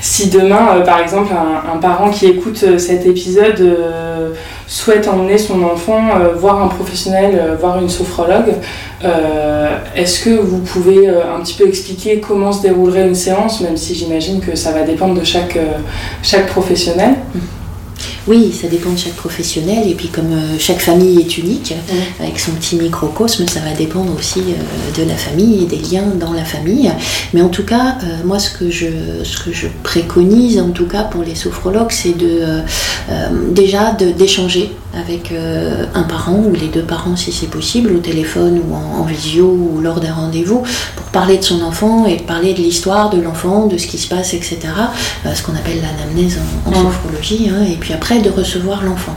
Si 0.00 0.28
demain, 0.28 0.76
euh, 0.76 0.80
par 0.82 1.00
exemple, 1.00 1.32
un, 1.32 1.76
parent 1.78 2.10
qui 2.10 2.26
écoute 2.26 2.62
euh, 2.62 2.78
cet 2.78 3.06
épisode 3.06 3.60
euh, 3.60 4.30
souhaite 4.66 5.08
emmener 5.08 5.38
son 5.38 5.62
enfant 5.62 6.00
voir 6.36 6.62
un 6.62 6.68
professionnel, 6.68 7.56
voir 7.60 7.80
une 7.80 7.88
sophrologue, 7.88 8.54
est-ce 9.96 10.24
que 10.24 10.30
vous 10.30 10.58
pouvez 10.58 11.08
un 11.08 11.40
petit 11.42 11.54
peu 11.54 11.66
expliquer 11.66 12.20
comment 12.20 12.52
se 12.52 12.62
déroulerait 12.62 13.08
une 13.08 13.14
séance, 13.16 13.60
même 13.62 13.76
si 13.76 13.94
j'imagine 13.94 14.40
que 14.40 14.54
ça 14.54 14.70
va 14.70 14.82
dépendre 14.82 15.18
de 15.18 15.24
chaque, 15.24 15.58
professionnel? 16.48 17.16
Oui, 18.26 18.52
ça 18.52 18.68
dépend 18.68 18.90
de 18.90 18.98
chaque 18.98 19.14
professionnel 19.14 19.88
et 19.88 19.94
puis 19.94 20.08
comme 20.08 20.32
euh, 20.32 20.58
chaque 20.58 20.80
famille 20.80 21.18
est 21.20 21.38
unique, 21.38 21.74
avec 22.20 22.38
son 22.38 22.52
petit 22.52 22.76
microcosme, 22.76 23.48
ça 23.48 23.60
va 23.60 23.72
dépendre 23.72 24.14
aussi 24.16 24.40
euh, 24.40 25.02
de 25.02 25.08
la 25.08 25.16
famille 25.16 25.62
et 25.62 25.66
des 25.66 25.78
liens 25.78 26.04
dans 26.18 26.32
la 26.32 26.44
famille. 26.44 26.92
Mais 27.32 27.40
en 27.40 27.48
tout 27.48 27.64
cas, 27.64 27.96
euh, 28.02 28.06
moi 28.24 28.38
ce 28.38 28.50
que, 28.50 28.70
je, 28.70 28.86
ce 29.24 29.42
que 29.42 29.52
je 29.52 29.68
préconise 29.82 30.60
en 30.60 30.70
tout 30.70 30.86
cas 30.86 31.04
pour 31.04 31.22
les 31.22 31.34
sophrologues, 31.34 31.92
c'est 31.92 32.16
de 32.16 32.40
déjà 33.50 33.92
d'échanger 33.92 34.72
avec 34.94 35.32
un 35.94 36.02
parent 36.02 36.42
ou 36.44 36.52
les 36.52 36.68
deux 36.68 36.82
parents 36.82 37.16
si 37.16 37.32
c'est 37.32 37.48
possible, 37.48 37.92
au 37.92 37.98
téléphone 37.98 38.60
ou 38.68 38.74
en, 38.74 39.04
visio 39.04 39.46
ou 39.46 39.80
lors 39.80 40.00
d'un 40.00 40.12
rendez-vous, 40.12 40.62
pour 40.96 41.06
parler 41.06 41.38
de 41.38 41.44
son 41.44 41.62
enfant 41.62 42.06
et 42.06 42.16
parler 42.16 42.54
de 42.54 42.58
l'histoire 42.58 43.10
de 43.10 43.20
l'enfant, 43.20 43.66
de 43.66 43.78
ce 43.78 43.86
qui 43.86 43.98
se 43.98 44.08
passe, 44.08 44.34
etc. 44.34 44.58
ce 45.32 45.42
qu'on 45.42 45.54
appelle 45.54 45.80
l'anamnèse 45.80 46.38
en, 46.66 46.72
sophrologie. 46.72 47.48
Hein. 47.48 47.64
et 47.70 47.76
puis 47.76 47.92
après, 47.92 48.09
de 48.18 48.30
recevoir 48.30 48.82
l'enfant. 48.82 49.16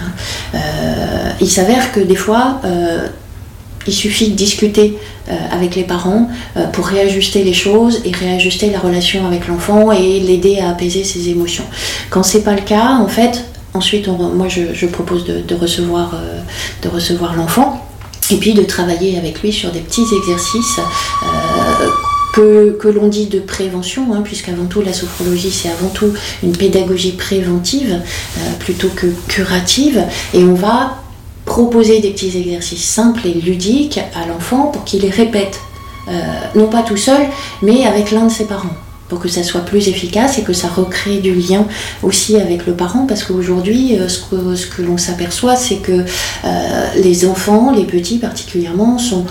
Hein. 0.00 0.10
Euh, 0.54 1.30
il 1.40 1.50
s'avère 1.50 1.92
que 1.92 2.00
des 2.00 2.16
fois, 2.16 2.60
euh, 2.64 3.06
il 3.86 3.92
suffit 3.92 4.30
de 4.30 4.34
discuter 4.34 4.98
euh, 5.28 5.36
avec 5.50 5.76
les 5.76 5.84
parents 5.84 6.28
pour 6.72 6.86
réajuster 6.86 7.44
les 7.44 7.52
choses 7.52 8.00
et 8.04 8.12
réajuster 8.12 8.70
la 8.70 8.78
relation 8.78 9.26
avec 9.26 9.46
l'enfant 9.46 9.92
et 9.92 10.20
l'aider 10.20 10.58
à 10.58 10.70
apaiser 10.70 11.04
ses 11.04 11.28
émotions. 11.28 11.64
Quand 12.10 12.22
c'est 12.22 12.42
pas 12.42 12.54
le 12.54 12.62
cas, 12.62 12.96
en 13.00 13.08
fait, 13.08 13.44
ensuite, 13.74 14.08
moi 14.08 14.48
je, 14.48 14.86
propose 14.86 15.24
de, 15.24 15.54
recevoir, 15.54 16.14
de 16.82 16.88
recevoir 16.88 17.34
l'enfant 17.34 17.86
et 18.30 18.36
puis 18.36 18.54
de 18.54 18.62
travailler 18.62 19.18
avec 19.18 19.42
lui 19.42 19.52
sur 19.52 19.70
des 19.70 19.80
petits 19.80 20.06
exercices 20.22 20.80
que, 22.34 22.88
l'on 22.88 23.08
dit 23.08 23.26
de 23.26 23.38
prévention, 23.38 24.12
hein, 24.12 24.22
puisqu'avant 24.22 24.64
tout 24.64 24.82
la 24.82 24.92
sophrologie 24.92 25.50
c'est 25.52 25.68
avant 25.68 25.88
tout 25.88 26.12
une 26.42 26.56
pédagogie 26.56 27.12
préventive 27.12 27.92
euh, 27.92 28.40
plutôt 28.58 28.88
que 28.88 29.06
curative, 29.28 30.02
et 30.32 30.42
on 30.42 30.54
va 30.54 30.98
proposer 31.44 32.00
des 32.00 32.10
petits 32.10 32.36
exercices 32.36 32.84
simples 32.84 33.26
et 33.26 33.34
ludiques 33.34 34.00
à 34.14 34.26
l'enfant 34.26 34.66
pour 34.66 34.84
qu'il 34.84 35.02
les 35.02 35.10
répète, 35.10 35.60
euh, 36.08 36.12
non 36.56 36.66
pas 36.66 36.82
tout 36.82 36.96
seul, 36.96 37.22
mais 37.62 37.86
avec 37.86 38.10
l'un 38.10 38.26
de 38.26 38.32
ses 38.32 38.46
parents 38.46 38.74
pour 39.08 39.20
que 39.20 39.28
ça 39.28 39.42
soit 39.42 39.60
plus 39.60 39.88
efficace 39.88 40.38
et 40.38 40.42
que 40.42 40.54
ça 40.54 40.66
recrée 40.66 41.18
du 41.18 41.34
lien 41.34 41.66
aussi 42.02 42.36
avec 42.36 42.66
le 42.66 42.72
parent 42.72 43.04
parce 43.06 43.22
qu'aujourd'hui 43.22 43.98
euh, 43.98 44.08
ce 44.08 44.18
que, 44.22 44.56
ce 44.56 44.66
que 44.66 44.80
l'on 44.80 44.96
s'aperçoit 44.96 45.56
c'est 45.56 45.76
que 45.76 46.04
les 46.96 47.26
enfants, 47.26 47.70
les 47.70 47.84
petits 47.84 48.18
particulièrement, 48.18 48.98
sont 48.98 49.26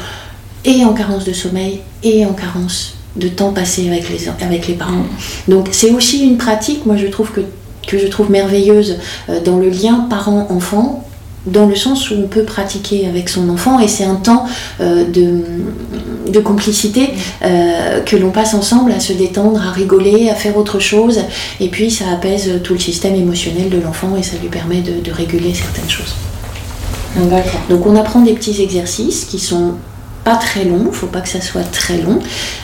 et 0.65 0.85
en 0.85 0.93
carence 0.93 1.25
de 1.25 1.33
sommeil 1.33 1.81
et 2.03 2.25
en 2.25 2.33
carence 2.33 2.95
de 3.15 3.27
temps 3.27 3.51
passé 3.51 3.87
avec 3.87 4.09
les, 4.09 4.27
avec 4.43 4.67
les 4.67 4.73
parents. 4.73 5.05
Donc 5.47 5.69
c'est 5.71 5.91
aussi 5.91 6.23
une 6.25 6.37
pratique, 6.37 6.85
moi 6.85 6.95
je 6.97 7.07
trouve 7.07 7.31
que, 7.31 7.41
que 7.87 7.97
je 7.97 8.07
trouve 8.07 8.31
merveilleuse 8.31 8.97
euh, 9.29 9.39
dans 9.41 9.57
le 9.57 9.69
lien 9.69 10.07
parent-enfant, 10.09 11.07
dans 11.45 11.67
le 11.67 11.75
sens 11.75 12.09
où 12.09 12.15
on 12.15 12.27
peut 12.27 12.43
pratiquer 12.43 13.05
avec 13.05 13.27
son 13.27 13.49
enfant 13.49 13.79
et 13.79 13.89
c'est 13.89 14.05
un 14.05 14.15
temps 14.15 14.45
euh, 14.79 15.03
de, 15.05 15.41
de, 16.31 16.39
complicité 16.39 17.09
euh, 17.43 17.99
que 17.99 18.15
l'on 18.15 18.31
passe 18.31 18.53
ensemble 18.53 18.93
à 18.93 19.01
se 19.01 19.11
détendre, 19.11 19.61
à 19.61 19.71
rigoler, 19.71 20.29
à 20.29 20.35
faire 20.35 20.57
autre 20.57 20.79
chose 20.79 21.19
et 21.59 21.67
puis 21.67 21.91
ça 21.91 22.05
apaise 22.11 22.61
tout 22.63 22.73
le 22.73 22.79
système 22.79 23.15
émotionnel 23.15 23.69
de 23.69 23.77
l'enfant 23.77 24.15
et 24.17 24.23
ça 24.23 24.37
lui 24.41 24.47
permet 24.47 24.81
de, 24.81 25.01
de 25.01 25.11
réguler 25.11 25.53
certaines 25.53 25.89
choses. 25.89 26.15
Donc 27.69 27.85
on 27.85 27.95
apprend 27.95 28.21
des 28.21 28.33
petits 28.33 28.61
exercices 28.61 29.25
qui 29.25 29.37
sont 29.37 29.73
pas 30.23 30.35
très 30.35 30.63
long, 30.63 30.79
il 30.79 30.87
ne 30.87 30.91
faut 30.91 31.07
pas 31.07 31.21
que 31.21 31.27
ça 31.27 31.41
soit 31.41 31.63
très 31.63 31.97
long, 31.97 32.19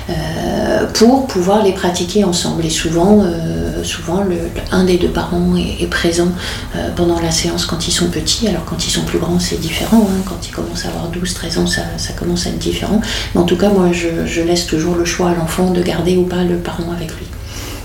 euh, 0.09 0.85
pour 0.93 1.27
pouvoir 1.27 1.63
les 1.63 1.73
pratiquer 1.73 2.23
ensemble. 2.23 2.65
Et 2.65 2.69
souvent, 2.69 3.21
euh, 3.21 3.83
souvent 3.83 4.23
le, 4.23 4.37
un 4.71 4.85
des 4.85 4.97
deux 4.97 5.09
parents 5.09 5.55
est, 5.55 5.87
présent 5.87 6.29
euh, 6.75 6.89
pendant 6.95 7.19
la 7.19 7.31
séance 7.31 7.65
quand 7.65 7.87
ils 7.87 7.91
sont 7.91 8.09
petits. 8.09 8.47
Alors 8.47 8.63
quand 8.65 8.85
ils 8.87 8.91
sont 8.91 9.03
plus 9.03 9.19
grands, 9.19 9.39
c'est 9.39 9.59
différent. 9.59 10.07
Hein. 10.09 10.21
Quand 10.25 10.47
ils 10.47 10.51
commencent 10.51 10.85
à 10.85 10.89
avoir 10.89 11.11
12-13 11.11 11.59
ans, 11.59 11.67
ça, 11.67 11.83
commence 12.17 12.47
à 12.47 12.49
être 12.49 12.59
différent. 12.59 13.01
Mais 13.35 13.41
en 13.41 13.45
tout 13.45 13.57
cas, 13.57 13.69
moi, 13.69 13.89
je, 13.91 14.25
je 14.25 14.41
laisse 14.41 14.65
toujours 14.65 14.95
le 14.95 15.05
choix 15.05 15.29
à 15.29 15.33
l'enfant 15.33 15.71
de 15.71 15.81
garder 15.81 16.15
ou 16.15 16.23
pas 16.23 16.43
le 16.43 16.55
parent 16.55 16.91
avec 16.95 17.09
lui. 17.09 17.25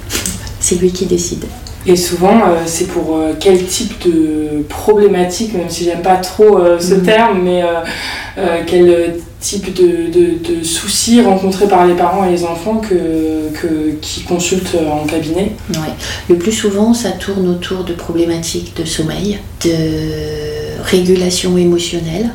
C'est 0.61 0.77
lui 0.77 0.93
qui 0.93 1.07
décide. 1.07 1.45
Et 1.87 1.97
souvent, 1.97 2.41
c'est 2.65 2.87
pour 2.87 3.21
quel 3.39 3.67
type 3.67 4.09
de 4.09 4.63
problématique, 4.71 5.53
même 5.53 5.69
si 5.69 5.85
j'aime 5.85 6.01
pas 6.01 6.17
trop 6.17 6.59
ce 6.81 6.95
mm. 6.95 7.03
terme, 7.03 7.43
mais 7.43 7.63
quel 8.67 9.21
type 9.45 9.75
de, 9.75 10.65
soucis 10.65 11.21
rencontrés 11.21 11.69
par 11.69 11.87
les 11.87 11.95
parents 11.95 12.25
et 12.25 12.31
les 12.31 12.45
enfants 12.45 12.79
que, 12.79 13.91
qui 14.01 14.23
consultent 14.23 14.77
en 14.91 15.05
cabinet 15.05 15.53
Le 16.31 16.37
plus 16.37 16.53
souvent, 16.53 16.95
ça 16.95 17.11
tourne 17.11 17.47
autour 17.49 17.85
de 17.85 17.93
problématiques 17.93 18.75
de 18.77 18.87
sommeil, 18.87 19.39
de 19.63 20.83
régulation 20.83 21.59
émotionnelle. 21.59 22.31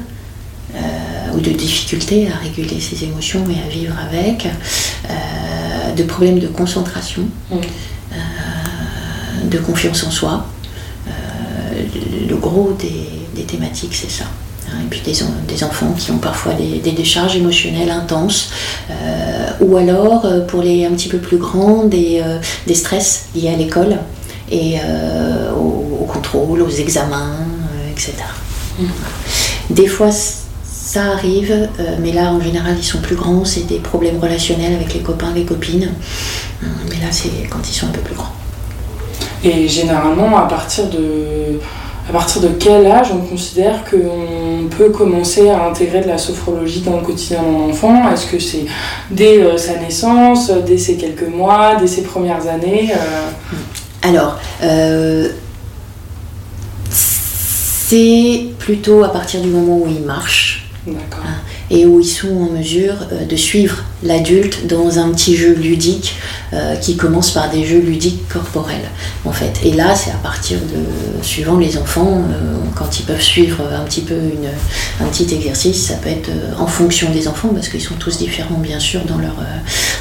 Euh, 0.75 1.35
ou 1.35 1.39
de 1.39 1.49
difficultés 1.49 2.27
à 2.27 2.37
réguler 2.37 2.79
ses 2.79 3.03
émotions 3.03 3.43
et 3.49 3.59
à 3.65 3.69
vivre 3.69 3.95
avec, 4.07 4.45
euh, 5.09 5.93
de 5.95 6.03
problèmes 6.03 6.37
de 6.37 6.47
concentration, 6.47 7.23
mmh. 7.23 7.55
euh, 7.55 9.45
de 9.45 9.57
confiance 9.57 10.03
en 10.03 10.11
soi. 10.11 10.45
le 12.27 12.35
gros 12.35 12.77
des 12.79 13.43
thématiques, 13.43 13.95
c'est 13.95 14.11
ça. 14.11 14.25
Et 14.83 14.87
puis 14.89 15.01
des, 15.01 15.63
enfants 15.63 15.93
qui 15.97 16.11
ont 16.11 16.17
parfois 16.17 16.53
des, 16.53 16.91
décharges 16.91 17.35
émotionnelles 17.35 17.91
intenses, 17.91 18.51
euh, 18.89 19.49
ou 19.61 19.77
alors 19.77 20.25
euh, 20.25 20.41
pour 20.45 20.61
les 20.61 20.85
un 20.85 20.91
petit 20.91 21.09
peu 21.09 21.17
plus 21.17 21.37
grands, 21.37 21.83
des, 21.83 22.21
euh, 22.23 22.73
stress 22.73 23.25
liés 23.35 23.49
à 23.49 23.57
l'école 23.57 23.97
et 24.51 24.77
au, 25.55 26.05
contrôle, 26.05 26.61
aux 26.61 26.69
examens, 26.69 27.35
etc. 27.91 28.13
Mm. 28.79 28.85
Des 29.69 29.85
fois, 29.85 30.09
ça 30.11 31.03
arrive, 31.11 31.69
mais 32.01 32.11
là 32.11 32.31
en 32.31 32.41
général 32.41 32.73
ils 32.75 32.83
sont 32.83 32.97
plus 32.99 33.15
grands, 33.15 33.45
c'est 33.45 33.67
des 33.67 33.77
problèmes 33.77 34.19
relationnels 34.19 34.73
avec 34.73 34.95
les 34.95 35.01
copains, 35.01 35.31
les 35.35 35.45
copines. 35.45 35.91
Mais 36.61 36.95
là 36.95 37.11
c'est 37.11 37.47
quand 37.47 37.59
ils 37.69 37.73
sont 37.73 37.85
un 37.85 37.91
peu 37.91 38.01
plus 38.01 38.15
grands. 38.15 38.33
Et 39.43 39.67
généralement 39.67 40.35
à 40.37 40.47
partir 40.47 40.89
de 40.89 41.59
à 42.09 42.11
partir 42.11 42.41
de 42.41 42.47
quel 42.47 42.87
âge 42.87 43.09
on 43.13 43.19
considère 43.19 43.83
qu'on 43.85 44.67
peut 44.75 44.89
commencer 44.89 45.47
à 45.49 45.67
intégrer 45.67 46.01
de 46.01 46.07
la 46.07 46.17
sophrologie 46.17 46.81
dans 46.81 46.97
le 46.97 47.03
quotidien 47.03 47.43
d'un 47.43 47.69
enfant? 47.69 48.11
Est-ce 48.11 48.25
que 48.25 48.39
c'est 48.39 48.65
dès 49.11 49.43
euh, 49.43 49.57
sa 49.57 49.77
naissance, 49.77 50.49
dès 50.65 50.79
ses 50.79 50.97
quelques 50.97 51.27
mois, 51.27 51.75
dès 51.75 51.85
ses 51.85 52.01
premières 52.01 52.47
années 52.47 52.91
euh? 52.93 53.57
Alors, 54.01 54.39
euh, 54.63 55.29
c'est 56.89 58.47
plutôt 58.57 59.03
à 59.03 59.09
partir 59.09 59.41
du 59.41 59.49
moment 59.49 59.77
où 59.77 59.87
il 59.87 60.01
marche. 60.01 60.67
D'accord. 60.87 61.25
Hein, 61.27 61.37
et 61.71 61.85
où 61.85 61.99
ils 61.99 62.05
sont 62.05 62.29
en 62.29 62.57
mesure 62.57 62.95
de 63.29 63.35
suivre 63.35 63.83
l'adulte 64.03 64.65
dans 64.67 64.99
un 64.99 65.09
petit 65.11 65.35
jeu 65.35 65.53
ludique 65.53 66.15
euh, 66.53 66.75
qui 66.75 66.95
commence 66.95 67.31
par 67.31 67.49
des 67.49 67.65
jeux 67.65 67.79
ludiques 67.79 68.27
corporels 68.29 68.89
en 69.25 69.31
fait. 69.31 69.59
Et 69.63 69.73
là, 69.73 69.93
c'est 69.95 70.11
à 70.11 70.17
partir 70.23 70.59
de, 70.59 71.23
suivant 71.23 71.57
les 71.57 71.77
enfants, 71.77 72.23
euh, 72.31 72.55
quand 72.75 72.99
ils 72.99 73.03
peuvent 73.05 73.21
suivre 73.21 73.61
un 73.73 73.83
petit 73.83 74.01
peu 74.01 74.15
une, 74.15 74.47
un 75.05 75.09
petit 75.09 75.33
exercice, 75.33 75.87
ça 75.87 75.95
peut 75.95 76.09
être 76.09 76.29
euh, 76.29 76.53
en 76.57 76.67
fonction 76.67 77.11
des 77.11 77.27
enfants 77.27 77.49
parce 77.49 77.67
qu'ils 77.67 77.81
sont 77.81 77.95
tous 77.95 78.17
différents 78.17 78.57
bien 78.57 78.79
sûr 78.79 79.01
dans 79.05 79.17
leur, 79.17 79.35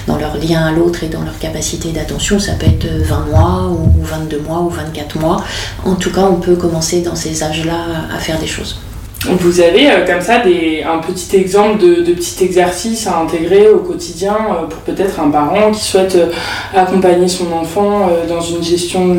dans 0.06 0.16
leur 0.16 0.36
lien 0.36 0.64
à 0.64 0.72
l'autre 0.72 1.02
et 1.02 1.08
dans 1.08 1.22
leur 1.22 1.38
capacité 1.38 1.90
d'attention. 1.90 2.38
Ça 2.38 2.52
peut 2.52 2.66
être 2.66 2.86
20 2.86 3.26
mois 3.26 3.70
ou 3.70 4.02
22 4.04 4.40
mois 4.40 4.60
ou 4.60 4.70
24 4.70 5.18
mois. 5.18 5.44
En 5.84 5.96
tout 5.96 6.10
cas, 6.10 6.22
on 6.30 6.36
peut 6.36 6.56
commencer 6.56 7.00
dans 7.02 7.16
ces 7.16 7.42
âges-là 7.42 8.06
à 8.14 8.18
faire 8.18 8.38
des 8.38 8.46
choses. 8.46 8.78
Vous 9.26 9.60
avez 9.60 9.90
euh, 9.90 10.06
comme 10.06 10.20
ça 10.20 10.38
des, 10.38 10.84
un 10.84 10.98
petit 10.98 11.36
exemple 11.36 11.78
de, 11.78 12.02
de 12.02 12.12
petit 12.12 12.44
exercice 12.44 13.06
à 13.08 13.18
intégrer 13.18 13.68
au 13.68 13.78
quotidien 13.78 14.36
euh, 14.36 14.66
pour 14.66 14.78
peut-être 14.82 15.18
un 15.18 15.28
parent 15.28 15.72
qui 15.72 15.82
souhaite 15.82 16.14
euh, 16.14 16.30
accompagner 16.74 17.26
son 17.26 17.52
enfant 17.52 18.10
dans 18.28 18.40
une 18.40 18.62
gestion 18.62 19.16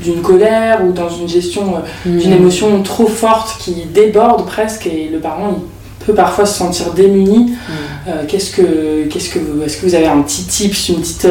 d'une 0.00 0.22
colère 0.22 0.82
ou 0.84 0.92
dans 0.92 1.08
une 1.08 1.28
gestion 1.28 1.74
d'une 2.04 2.30
mmh. 2.30 2.34
émotion 2.34 2.82
trop 2.82 3.08
forte 3.08 3.58
qui 3.58 3.74
déborde 3.92 4.46
presque 4.46 4.86
et 4.86 5.10
le 5.12 5.18
parent 5.18 5.58
il 6.00 6.06
peut 6.06 6.14
parfois 6.14 6.46
se 6.46 6.56
sentir 6.56 6.94
démuni. 6.94 7.50
Mmh. 7.50 8.10
qu'est-ce 8.26 8.50
que, 8.52 9.04
qu'est-ce 9.10 9.28
que 9.28 9.38
vous, 9.38 9.62
est-ce 9.62 9.76
que 9.76 9.86
vous 9.86 9.94
avez 9.94 10.06
un 10.06 10.22
petit 10.22 10.44
tips, 10.44 10.88
une 10.88 11.00
petite, 11.00 11.28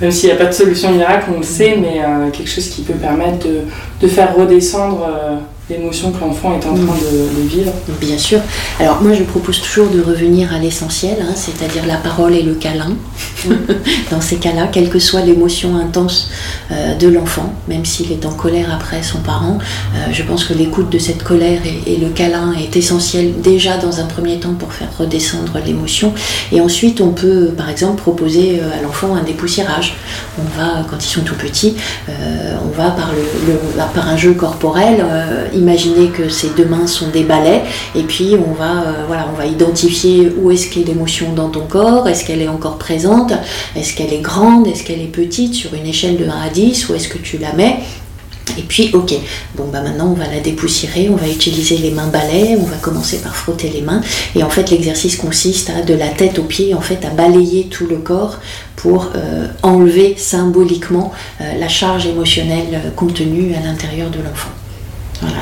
même 0.00 0.10
s'il 0.10 0.30
n'y 0.30 0.34
a 0.34 0.38
pas 0.38 0.46
de 0.46 0.52
solution 0.52 0.90
miracle, 0.92 1.26
on 1.34 1.38
le 1.38 1.44
sait, 1.44 1.76
mais 1.78 2.00
quelque 2.32 2.48
chose 2.48 2.68
qui 2.68 2.80
peut 2.82 2.94
permettre 2.94 3.46
de, 3.46 3.60
de 4.00 4.08
faire 4.08 4.34
redescendre 4.34 5.06
l'émotion 5.68 6.12
que 6.12 6.20
l'enfant 6.20 6.52
est 6.52 6.64
en 6.66 6.74
train 6.74 6.94
de, 6.94 7.48
vivre 7.48 7.72
Bien 8.00 8.18
sûr. 8.18 8.40
Alors 8.78 9.02
moi 9.02 9.14
je 9.14 9.24
propose 9.24 9.60
toujours 9.60 9.88
de 9.88 10.00
revenir 10.00 10.52
à 10.54 10.58
l'essentiel, 10.58 11.16
hein, 11.20 11.32
c'est-à-dire 11.34 11.86
la 11.86 11.96
parole 11.96 12.34
et 12.34 12.42
le 12.42 12.54
câlin. 12.54 12.96
dans 14.10 14.20
ces 14.20 14.36
cas-là, 14.36 14.68
quelle 14.70 14.88
que 14.88 14.98
soit 14.98 15.22
l'émotion 15.22 15.76
intense 15.76 16.30
euh, 16.70 16.94
de 16.94 17.08
l'enfant, 17.08 17.52
même 17.68 17.84
s'il 17.84 18.12
est 18.12 18.24
en 18.26 18.32
colère 18.32 18.72
après 18.72 19.02
son 19.02 19.18
parent. 19.18 19.58
Euh, 19.94 20.12
je 20.12 20.22
pense 20.22 20.44
que 20.44 20.54
l'écoute 20.54 20.90
de 20.90 20.98
cette 20.98 21.22
colère 21.22 21.60
et, 21.64 21.96
le 21.96 22.08
câlin 22.10 22.52
est 22.52 22.76
essentiel 22.76 23.40
déjà 23.40 23.78
dans 23.78 24.00
un 24.00 24.04
premier 24.04 24.38
temps 24.38 24.54
pour 24.54 24.72
faire 24.72 24.88
redescendre 24.98 25.58
l'émotion. 25.64 26.12
Et 26.52 26.60
ensuite, 26.60 27.00
on 27.00 27.10
peut 27.10 27.52
par 27.56 27.70
exemple 27.70 28.02
proposer 28.02 28.60
à 28.60 28.82
l'enfant 28.82 29.14
un 29.14 29.22
dépoussiérage. 29.22 29.96
On 30.38 30.58
va, 30.58 30.84
quand 30.88 31.02
ils 31.02 31.08
sont 31.08 31.22
tout 31.22 31.34
petits, 31.34 31.74
on 32.08 32.76
va 32.76 32.90
par, 32.90 33.10
le, 33.46 33.54
par 33.94 34.08
un 34.08 34.16
jeu 34.16 34.34
corporel 34.34 35.02
imaginer 35.56 36.08
que 36.08 36.28
ses 36.28 36.50
deux 36.50 36.64
mains 36.64 36.86
sont 36.86 37.08
des 37.08 37.24
balais. 37.24 37.62
Et 37.94 38.02
puis 38.02 38.36
on 38.36 38.52
va, 38.52 38.84
voilà, 39.06 39.28
on 39.32 39.36
va 39.36 39.46
identifier 39.46 40.32
où 40.40 40.50
est-ce 40.50 40.68
qu'est 40.68 40.84
l'émotion 40.84 41.32
dans 41.32 41.48
ton 41.48 41.66
corps, 41.66 42.08
est-ce 42.08 42.24
qu'elle 42.24 42.42
est 42.42 42.48
encore 42.48 42.78
présente, 42.78 43.32
est-ce 43.74 43.94
qu'elle 43.94 44.12
est 44.12 44.20
grande, 44.20 44.66
est-ce 44.66 44.84
qu'elle 44.84 45.00
est 45.00 45.06
petite? 45.12 45.54
Sur 45.54 45.74
une 45.74 45.86
échelle 45.86 46.16
de 46.16 46.24
1 46.24 46.28
à 46.28 46.50
10, 46.50 46.88
où 46.88 46.94
est-ce 46.94 47.08
que 47.08 47.18
tu 47.18 47.38
la 47.38 47.52
mets? 47.52 47.80
Et 48.58 48.62
puis, 48.62 48.90
ok, 48.94 49.12
bon, 49.56 49.68
bah 49.72 49.80
maintenant 49.82 50.08
on 50.08 50.14
va 50.14 50.28
la 50.28 50.40
dépoussiérer, 50.40 51.08
on 51.10 51.16
va 51.16 51.28
utiliser 51.28 51.76
les 51.78 51.90
mains 51.90 52.06
balais, 52.06 52.56
on 52.58 52.64
va 52.64 52.76
commencer 52.76 53.18
par 53.18 53.34
frotter 53.34 53.68
les 53.68 53.82
mains. 53.82 54.00
Et 54.34 54.42
en 54.42 54.50
fait, 54.50 54.70
l'exercice 54.70 55.16
consiste 55.16 55.70
à, 55.70 55.82
de 55.82 55.94
la 55.94 56.08
tête 56.08 56.38
aux 56.38 56.44
pieds, 56.44 56.72
en 56.72 56.80
fait, 56.80 57.04
à 57.04 57.10
balayer 57.10 57.64
tout 57.64 57.86
le 57.86 57.96
corps 57.96 58.38
pour 58.76 59.10
euh, 59.14 59.48
enlever 59.62 60.14
symboliquement 60.16 61.12
euh, 61.40 61.58
la 61.58 61.68
charge 61.68 62.06
émotionnelle 62.06 62.68
euh, 62.72 62.90
contenue 62.90 63.54
à 63.54 63.60
l'intérieur 63.60 64.10
de 64.10 64.18
l'enfant. 64.18 64.50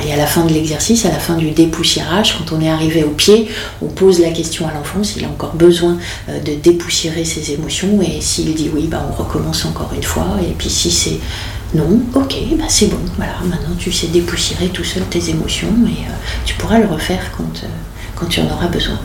Et 0.07 0.13
à 0.13 0.17
la 0.17 0.27
fin 0.27 0.45
de 0.45 0.53
l'exercice, 0.53 1.05
à 1.05 1.11
la 1.11 1.19
fin 1.19 1.37
du 1.37 1.51
dépoussiérage, 1.51 2.39
quand 2.39 2.55
on 2.55 2.61
est 2.61 2.69
arrivé 2.69 3.03
au 3.03 3.11
pied, 3.11 3.49
on 3.83 3.87
pose 3.87 4.21
la 4.21 4.31
question 4.31 4.69
à 4.69 4.73
l'enfant 4.73 5.03
s'il 5.03 5.25
a 5.25 5.29
encore 5.29 5.55
besoin 5.55 5.99
euh, 6.29 6.41
de 6.41 6.55
dépoussiérer 6.55 7.25
ses 7.25 7.53
émotions. 7.53 8.01
Et 8.03 8.21
s'il 8.21 8.55
dit 8.55 8.71
oui, 8.73 8.87
bah, 8.87 9.09
on 9.11 9.23
recommence 9.23 9.65
encore 9.65 9.93
une 9.95 10.03
fois. 10.03 10.27
Et 10.43 10.53
puis 10.53 10.71
si 10.71 10.91
c'est 10.91 11.19
non, 11.75 12.01
ok, 12.15 12.37
bah 12.57 12.65
c'est 12.69 12.87
bon. 12.87 13.01
Voilà, 13.17 13.35
maintenant 13.45 13.75
tu 13.77 13.91
sais 13.91 14.07
dépoussiérer 14.07 14.69
tout 14.69 14.85
seul 14.85 15.03
tes 15.05 15.31
émotions 15.31 15.75
et 15.87 16.07
euh, 16.07 16.15
tu 16.45 16.55
pourras 16.55 16.79
le 16.79 16.87
refaire 16.87 17.33
quand, 17.37 17.65
euh, 17.65 17.69
quand 18.15 18.27
tu 18.27 18.41
en 18.41 18.47
auras 18.47 18.69
besoin. 18.69 18.99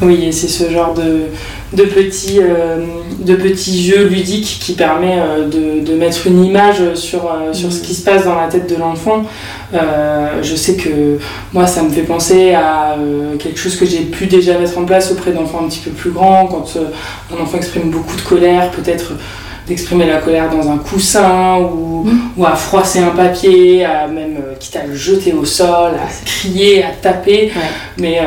Oui, 0.00 0.26
et 0.26 0.32
c'est 0.32 0.48
ce 0.48 0.70
genre 0.70 0.94
de, 0.94 1.22
de, 1.72 1.82
petits, 1.84 2.38
euh, 2.40 2.76
de 3.18 3.34
petits 3.34 3.82
jeux 3.82 4.06
ludiques 4.06 4.58
qui 4.60 4.74
permet 4.74 5.18
euh, 5.18 5.48
de, 5.48 5.94
mettre 5.94 6.28
une 6.28 6.44
image 6.44 6.94
sur, 6.94 7.24
euh, 7.24 7.52
sur 7.52 7.72
ce 7.72 7.80
qui 7.80 7.94
se 7.94 8.04
passe 8.04 8.24
dans 8.24 8.36
la 8.36 8.46
tête 8.46 8.70
de 8.70 8.76
l'enfant. 8.76 9.24
je 9.72 10.54
sais 10.54 10.76
que 10.76 11.18
moi, 11.52 11.66
ça 11.66 11.82
me 11.82 11.90
fait 11.90 12.02
penser 12.02 12.54
à 12.54 12.96
quelque 13.38 13.58
chose 13.58 13.76
que 13.76 13.84
j'ai 13.84 14.02
pu 14.02 14.26
déjà 14.26 14.56
mettre 14.58 14.78
en 14.78 14.84
place 14.84 15.10
auprès 15.10 15.32
d'enfants 15.32 15.62
un 15.64 15.68
petit 15.68 15.80
peu 15.80 15.90
plus 15.90 16.10
grands, 16.10 16.46
quand 16.46 16.78
un 17.36 17.42
enfant 17.42 17.56
exprime 17.56 17.90
beaucoup 17.90 18.16
de 18.16 18.22
colère, 18.22 18.70
peut-être 18.70 19.12
d'exprimer 19.66 20.06
la 20.06 20.18
colère 20.18 20.48
dans 20.48 20.70
un 20.70 20.78
coussin 20.78 21.58
ou, 21.58 22.04
mmh. 22.04 22.20
ou, 22.38 22.46
à 22.46 22.54
froisser 22.54 23.00
un 23.00 23.10
papier, 23.10 23.84
à 23.84 24.06
même 24.06 24.38
quitte 24.60 24.76
à 24.76 24.86
le 24.86 24.94
jeter 24.94 25.32
au 25.32 25.44
sol, 25.44 25.92
à 25.94 26.24
crier, 26.24 26.84
à 26.84 26.90
taper. 27.02 27.50
Mais 27.98 28.20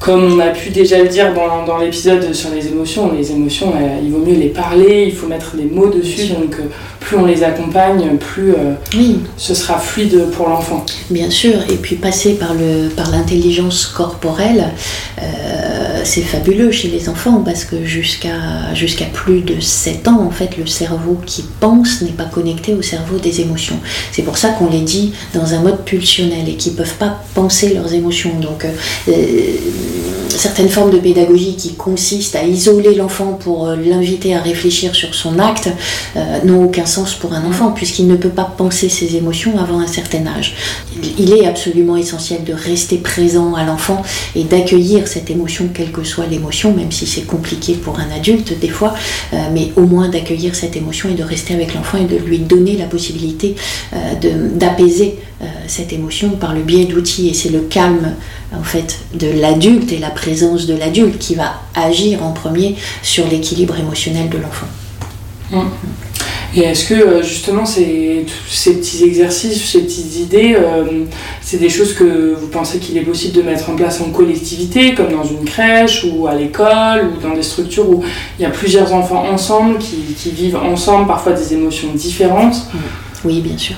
comme 0.00 0.34
on 0.34 0.38
a 0.38 0.48
pu 0.48 0.70
déjà 0.70 1.02
le 1.02 1.08
dire 1.08 1.34
dans, 1.34 1.64
dans 1.64 1.78
l'épisode 1.78 2.32
sur 2.32 2.50
les 2.50 2.68
émotions, 2.68 3.12
les 3.12 3.32
émotions, 3.32 3.72
euh, 3.74 4.00
il 4.02 4.12
vaut 4.12 4.24
mieux 4.24 4.36
les 4.36 4.48
parler, 4.48 5.04
il 5.08 5.14
faut 5.14 5.26
mettre 5.26 5.56
des 5.56 5.64
mots 5.64 5.88
dessus, 5.88 6.32
donc 6.32 6.54
euh, 6.54 6.68
plus 7.00 7.16
on 7.16 7.24
les 7.24 7.42
accompagne, 7.42 8.16
plus 8.18 8.52
euh, 8.52 8.74
ce 9.36 9.54
sera 9.54 9.78
fluide 9.78 10.30
pour 10.32 10.48
l'enfant. 10.48 10.84
Bien 11.10 11.30
sûr, 11.30 11.54
et 11.70 11.76
puis 11.76 11.96
passer 11.96 12.34
par, 12.34 12.54
le, 12.54 12.88
par 12.88 13.10
l'intelligence 13.10 13.86
corporelle, 13.86 14.68
c'est 16.04 16.22
fabuleux 16.22 16.70
chez 16.70 16.88
les 16.88 17.08
enfants, 17.08 17.42
parce 17.44 17.64
que 17.64 17.84
jusqu'à, 17.84 18.72
jusqu'à 18.74 19.06
plus 19.06 19.40
de 19.40 19.60
7 19.60 20.08
ans, 20.08 20.22
en 20.22 20.30
fait, 20.30 20.56
le 20.56 20.66
cerveau 20.66 21.20
qui 21.26 21.44
pense 21.60 22.02
n'est 22.02 22.12
pas 22.12 22.24
connecté 22.24 22.74
au 22.74 22.82
cerveau 22.82 23.18
des 23.18 23.40
émotions. 23.40 23.78
C'est 24.12 24.22
pour 24.22 24.38
ça 24.38 24.50
qu'on 24.50 24.70
les 24.70 24.80
dit 24.80 25.12
dans 25.34 25.54
un 25.54 25.60
mode 25.60 25.84
pulsionnel 25.84 26.48
et 26.48 26.54
qu'ils 26.54 26.72
ne 26.72 26.78
peuvent 26.78 26.94
pas 26.94 27.20
penser 27.34 27.74
leurs 27.74 27.92
émotions. 27.92 28.38
Donc, 28.40 28.64
certaines 30.28 30.68
formes 30.68 30.90
de 30.90 30.98
pédagogie 30.98 31.56
qui 31.56 31.74
consistent 31.74 32.36
à 32.36 32.44
isoler 32.44 32.94
l'enfant 32.94 33.32
pour 33.32 33.66
euh, 33.66 33.76
l'inviter 33.76 34.34
à 34.34 34.40
réfléchir 34.40 34.94
sur 34.94 35.14
son 35.14 35.38
acte 35.38 35.68
euh, 36.16 36.38
n'ont 36.44 36.64
aucun 36.64 36.86
sens 36.86 37.14
pour 37.14 37.32
un 37.32 37.44
enfant 37.44 37.70
puisqu'il 37.72 38.06
ne 38.06 38.16
peut 38.16 38.28
pas 38.28 38.44
penser 38.56 38.88
ses 38.88 39.16
émotions 39.16 39.58
avant 39.58 39.80
un 39.80 39.86
certain 39.86 40.26
âge. 40.26 40.54
Il 41.18 41.32
est 41.32 41.46
absolument 41.46 41.96
essentiel 41.96 42.44
de 42.44 42.52
rester 42.52 42.98
présent 42.98 43.54
à 43.54 43.64
l'enfant 43.64 44.02
et 44.34 44.44
d'accueillir 44.44 45.08
cette 45.08 45.30
émotion, 45.30 45.68
quelle 45.72 45.92
que 45.92 46.04
soit 46.04 46.26
l'émotion, 46.26 46.74
même 46.74 46.92
si 46.92 47.06
c'est 47.06 47.22
compliqué 47.22 47.74
pour 47.74 47.98
un 47.98 48.10
adulte 48.14 48.58
des 48.58 48.68
fois, 48.68 48.94
euh, 49.32 49.36
mais 49.52 49.72
au 49.76 49.82
moins 49.82 50.08
d'accueillir 50.08 50.54
cette 50.54 50.76
émotion 50.76 51.08
et 51.10 51.14
de 51.14 51.24
rester 51.24 51.54
avec 51.54 51.74
l'enfant 51.74 51.98
et 51.98 52.04
de 52.04 52.16
lui 52.16 52.38
donner 52.38 52.76
la 52.76 52.86
possibilité 52.86 53.54
d'apaiser 54.54 55.18
cette 55.66 55.92
émotion 55.92 56.30
par 56.30 56.54
le 56.54 56.62
biais 56.62 56.84
d'outils. 56.84 57.28
Et 57.28 57.34
c'est 57.34 57.48
le 57.48 57.60
calme 57.60 58.14
en 58.52 58.62
fait 58.62 59.00
de 59.14 59.28
l'adulte 59.40 59.92
et 59.92 59.98
la 59.98 60.10
présence 60.10 60.66
de 60.66 60.74
l'adulte 60.74 61.18
qui 61.18 61.34
va 61.34 61.60
agir 61.74 62.22
en 62.22 62.32
premier 62.32 62.76
sur 63.02 63.26
l'équilibre 63.28 63.78
émotionnel 63.78 64.28
de 64.28 64.38
l'enfant. 64.38 64.66
Hum. 65.52 65.70
Et 66.54 66.60
est-ce 66.60 66.86
que 66.86 66.94
euh, 66.94 67.22
justement 67.22 67.66
ces, 67.66 68.24
ces 68.48 68.78
petits 68.78 69.04
exercices, 69.04 69.62
ces 69.62 69.82
petites 69.82 70.16
idées, 70.16 70.56
euh, 70.58 71.04
c'est 71.42 71.58
des 71.58 71.68
choses 71.68 71.92
que 71.92 72.34
vous 72.40 72.46
pensez 72.46 72.78
qu'il 72.78 72.96
est 72.96 73.02
possible 73.02 73.34
de 73.34 73.42
mettre 73.42 73.68
en 73.68 73.76
place 73.76 74.00
en 74.00 74.10
collectivité, 74.10 74.94
comme 74.94 75.12
dans 75.12 75.24
une 75.24 75.44
crèche 75.44 76.06
ou 76.10 76.26
à 76.26 76.34
l'école 76.34 77.12
ou 77.12 77.22
dans 77.22 77.34
des 77.34 77.42
structures 77.42 77.88
où 77.88 78.02
il 78.38 78.42
y 78.42 78.46
a 78.46 78.50
plusieurs 78.50 78.94
enfants 78.94 79.26
ensemble 79.30 79.78
qui, 79.78 79.96
qui 80.16 80.30
vivent 80.30 80.56
ensemble 80.56 81.06
parfois 81.06 81.32
des 81.32 81.52
émotions 81.52 81.92
différentes? 81.94 82.56
Oui, 83.24 83.40
bien 83.40 83.58
sûr. 83.58 83.76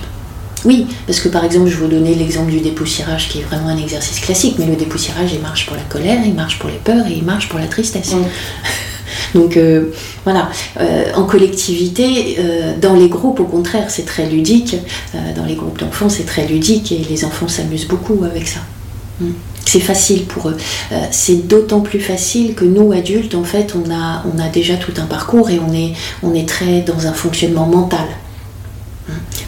Oui, 0.65 0.87
parce 1.07 1.21
que 1.21 1.29
par 1.29 1.45
exemple, 1.45 1.69
je 1.69 1.77
vous 1.77 1.89
donnais 1.89 2.15
l'exemple 2.15 2.51
du 2.51 2.61
dépoussiérage 2.61 3.29
qui 3.29 3.41
est 3.41 3.43
vraiment 3.43 3.69
un 3.69 3.79
exercice 3.79 4.21
classique, 4.21 4.57
mais 4.59 4.67
le 4.67 4.77
dépoussiérage, 4.77 5.33
il 5.33 5.41
marche 5.41 5.67
pour 5.67 5.77
la 5.77 5.83
colère, 5.83 6.19
il 6.25 6.35
marche 6.35 6.59
pour 6.59 6.69
les 6.69 6.77
peurs 6.77 7.07
et 7.07 7.13
il 7.13 7.25
marche 7.25 7.49
pour 7.49 7.59
la 7.59 7.67
tristesse. 7.67 8.15
Donc 9.35 9.57
euh, 9.57 9.87
voilà, 10.25 10.51
euh, 10.81 11.13
en 11.15 11.25
collectivité, 11.25 12.37
euh, 12.39 12.75
dans 12.81 12.95
les 12.95 13.09
groupes, 13.09 13.41
au 13.41 13.45
contraire, 13.45 13.87
c'est 13.89 14.05
très 14.05 14.27
ludique. 14.27 14.77
dans 15.37 15.45
les 15.45 15.55
groupes 15.55 15.79
d'enfants, 15.79 16.09
c'est 16.09 16.27
très 16.27 16.47
ludique 16.47 16.93
et 16.93 17.05
les 17.09 17.25
enfants 17.25 17.49
s'amusent 17.49 17.89
beaucoup 17.89 18.25
avec 18.25 18.49
ça. 18.49 18.61
Mm. 19.21 19.31
C'est 19.67 19.81
facile 19.81 20.25
pour 20.25 20.49
eux. 20.49 20.57
c'est 21.13 21.47
d'autant 21.47 21.81
plus 21.81 22.01
facile 22.01 22.55
que 22.55 22.65
nous, 22.65 22.93
adultes, 22.93 23.37
en 23.37 23.45
fait, 23.45 23.75
on 23.77 23.93
a, 23.93 24.25
on 24.35 24.39
a 24.41 24.49
déjà 24.49 24.75
tout 24.75 24.95
un 24.97 25.05
parcours 25.05 25.49
et 25.49 25.61
on 25.61 25.73
est, 25.73 25.93
on 26.25 26.35
est 26.35 26.49
très 26.49 26.81
dans 26.81 27.07
un 27.07 27.13
fonctionnement 27.13 27.67
mental. 27.67 28.07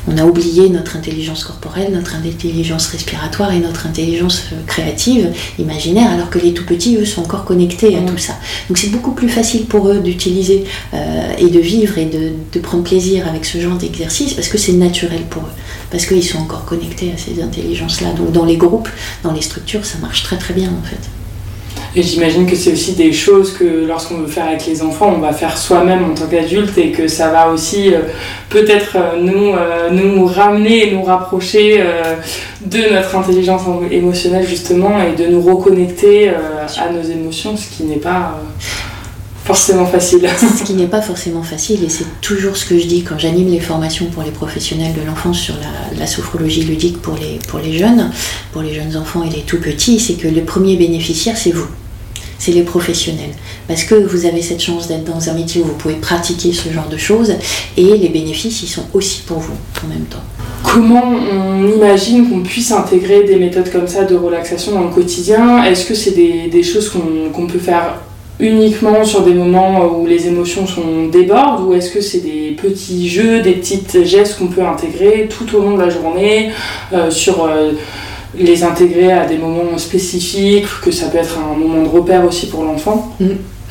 On 0.09 0.19
a 0.19 0.25
oublié 0.25 0.69
notre 0.69 0.97
intelligence 0.97 1.45
corporelle, 1.45 1.93
notre 1.93 2.17
intelligence 2.17 2.87
respiratoire 2.87 3.53
et 3.53 3.61
notre 3.61 3.87
intelligence 3.87 4.45
euh, 4.53 4.57
créative, 4.67 5.31
imaginaire, 5.59 6.11
alors 6.11 6.31
que 6.31 6.39
les 6.39 6.53
tout 6.53 6.65
petits, 6.65 6.97
eux, 6.97 7.05
sont 7.05 7.23
encore 7.23 7.45
connectés 7.45 7.97
à 7.97 8.01
tout 8.01 8.19
ça. 8.19 8.35
Donc 8.69 8.79
c'est 8.79 8.91
beaucoup 8.91 9.13
plus 9.13 9.29
facile 9.29 9.67
pour 9.67 9.89
eux 9.89 10.01
d'utiliser 10.01 10.65
euh, 10.95 11.37
et 11.39 11.49
de 11.49 11.61
vivre 11.61 11.99
et 11.99 12.07
de, 12.07 12.61
prendre 12.61 12.85
plaisir 12.85 13.27
avec 13.29 13.45
ce 13.45 13.59
genre 13.59 13.77
d'exercice 13.77 14.35
parce 14.35 14.49
que 14.49 14.57
c'est 14.57 14.73
naturel 14.73 15.23
pour 15.29 15.43
eux, 15.43 15.53
parce 15.91 16.07
qu'ils 16.07 16.23
sont 16.23 16.39
encore 16.39 16.65
connectés 16.65 17.13
à 17.13 17.19
ces 17.19 17.43
intelligences-là. 17.43 18.13
Donc 18.13 18.31
dans 18.31 18.45
les 18.45 18.57
groupes, 18.57 18.89
dans 19.25 19.33
les 19.33 19.43
structures, 19.43 19.85
ça 19.85 19.99
marche 19.99 20.23
très 20.23 20.37
très 20.37 20.55
bien 20.55 20.69
en 20.71 20.87
fait. 20.87 21.22
Et 21.95 22.03
j'imagine 22.03 22.47
que 22.47 22.57
c'est 22.57 22.73
aussi 22.73 22.95
des 22.95 23.13
choses 23.13 23.53
que 23.53 23.85
lorsqu'on 23.87 24.17
veut 24.17 24.27
faire 24.27 24.47
avec 24.47 24.67
les 24.67 24.81
enfants, 24.81 25.13
on 25.15 25.21
va 25.21 25.35
faire 25.35 25.59
soi-même 25.59 26.11
en 26.11 26.15
tant 26.15 26.27
qu'adulte 26.27 26.79
et 26.79 26.91
que 26.91 27.07
ça 27.07 27.29
va 27.29 27.51
aussi 27.51 27.93
euh, 27.93 28.01
peut-être 28.49 28.97
euh, 28.97 29.21
nous, 29.21 29.53
euh, 29.53 29.91
nous 29.91 30.25
ramener 30.25 30.89
et 30.89 30.95
nous 30.95 31.03
rapprocher 31.03 31.85
de 32.65 32.95
notre 32.95 33.15
intelligence 33.17 33.63
émotionnelle 33.91 34.47
justement 34.47 35.03
et 35.03 35.15
de 35.21 35.29
nous 35.29 35.43
reconnecter 35.43 36.31
à 36.31 36.91
nos 36.91 37.03
émotions, 37.03 37.57
ce 37.57 37.69
qui 37.69 37.83
n'est 37.85 37.97
pas 37.97 38.41
forcément 39.45 39.85
facile. 39.85 40.27
ce 40.59 40.63
qui 40.63 40.73
n'est 40.75 40.87
pas 40.87 41.03
forcément 41.03 41.43
facile 41.43 41.85
et 41.85 41.89
c'est 41.89 42.07
toujours 42.21 42.57
ce 42.57 42.65
que 42.65 42.79
je 42.79 42.87
dis 42.87 43.03
quand 43.03 43.19
j'anime 43.19 43.51
les 43.51 43.61
formations 43.61 44.07
pour 44.07 44.23
les 44.23 44.31
professionnels 44.31 44.95
de 44.95 45.07
l'enfance 45.07 45.39
sur 45.39 45.55
la, 45.57 45.99
la, 45.99 46.07
sophrologie 46.07 46.63
ludique 46.63 47.03
pour 47.03 47.17
les, 47.17 47.39
pour 47.49 47.59
les 47.59 47.77
jeunes, 47.77 48.11
pour 48.53 48.63
les 48.63 48.73
jeunes 48.73 48.97
enfants 48.97 49.25
et 49.25 49.31
les 49.31 49.43
tout 49.43 49.61
petits, 49.61 49.99
c'est 49.99 50.15
que 50.15 50.29
le 50.29 50.43
premier 50.43 50.77
bénéficiaire 50.77 51.37
c'est 51.37 51.53
vous 51.53 51.69
c'est 52.43 52.51
les 52.51 52.63
professionnels. 52.63 53.31
Parce 53.69 53.85
que 53.85 53.95
vous 53.95 54.27
avez 54.27 54.43
cette 54.43 54.61
chance 54.61 54.89
d'être 54.89 55.05
dans 55.05 55.29
un 55.31 55.33
métier 55.33 55.63
où 55.63 55.67
vous 55.67 55.75
pouvez 55.75 55.95
pratiquer 55.95 56.53
ce 56.53 56.71
genre 56.71 56.89
de 56.89 56.97
choses 56.97 57.35
et 57.77 57.85
les 57.85 58.09
bénéfices, 58.09 58.65
ils 58.65 58.69
sont 58.69 58.87
aussi 58.95 59.23
pour 59.25 59.39
vous 59.39 59.55
en 59.85 59.89
même 59.89 60.07
temps. 60.07 60.25
Comment 60.65 61.05
on 61.05 61.69
imagine 61.69 62.29
qu'on 62.29 62.41
puisse 62.41 62.73
intégrer 62.73 63.23
des 63.23 63.37
méthodes 63.37 63.71
comme 63.71 63.87
ça 63.87 64.03
de 64.03 64.17
relaxation 64.17 64.73
dans 64.73 64.83
le 64.83 64.91
quotidien? 64.91 65.63
Est-ce 65.63 65.87
que 65.87 65.95
c'est 65.95 66.17
des, 66.17 66.63
choses 66.65 66.91
qu'on 66.91 67.47
peut 67.47 67.61
faire 67.61 68.01
uniquement 68.41 69.05
sur 69.05 69.23
des 69.23 69.35
moments 69.35 69.87
où 69.87 70.05
les 70.05 70.27
émotions 70.27 70.67
sont 70.67 71.07
débordent? 71.13 71.69
Ou 71.69 71.75
est-ce 71.75 71.93
que 71.93 72.01
c'est 72.01 72.25
des 72.25 72.57
petits 72.61 73.09
jeux, 73.09 73.41
des 73.41 73.53
petites 73.53 74.05
gestes 74.05 74.39
qu'on 74.39 74.49
peut 74.49 74.65
intégrer 74.65 75.29
tout 75.31 75.57
au 75.57 75.63
long 75.63 75.77
de 75.77 75.83
la 75.83 75.91
journée 75.91 76.51
euh, 76.93 77.09
sur 77.09 77.45
euh, 77.45 77.73
les 78.35 78.63
intégrer 78.63 79.13
à 79.13 79.27
des 79.27 79.39
moments 79.39 79.77
spécifiques, 79.79 80.67
que 80.83 80.91
ça 80.91 81.09
peut 81.09 81.19
être 81.19 81.39
un 81.39 81.57
moment 81.57 81.83
de 81.83 81.89
repère 81.89 82.25
aussi 82.25 82.47
pour 82.47 82.65
l'enfant. 82.65 83.15
Mm. 83.21 83.27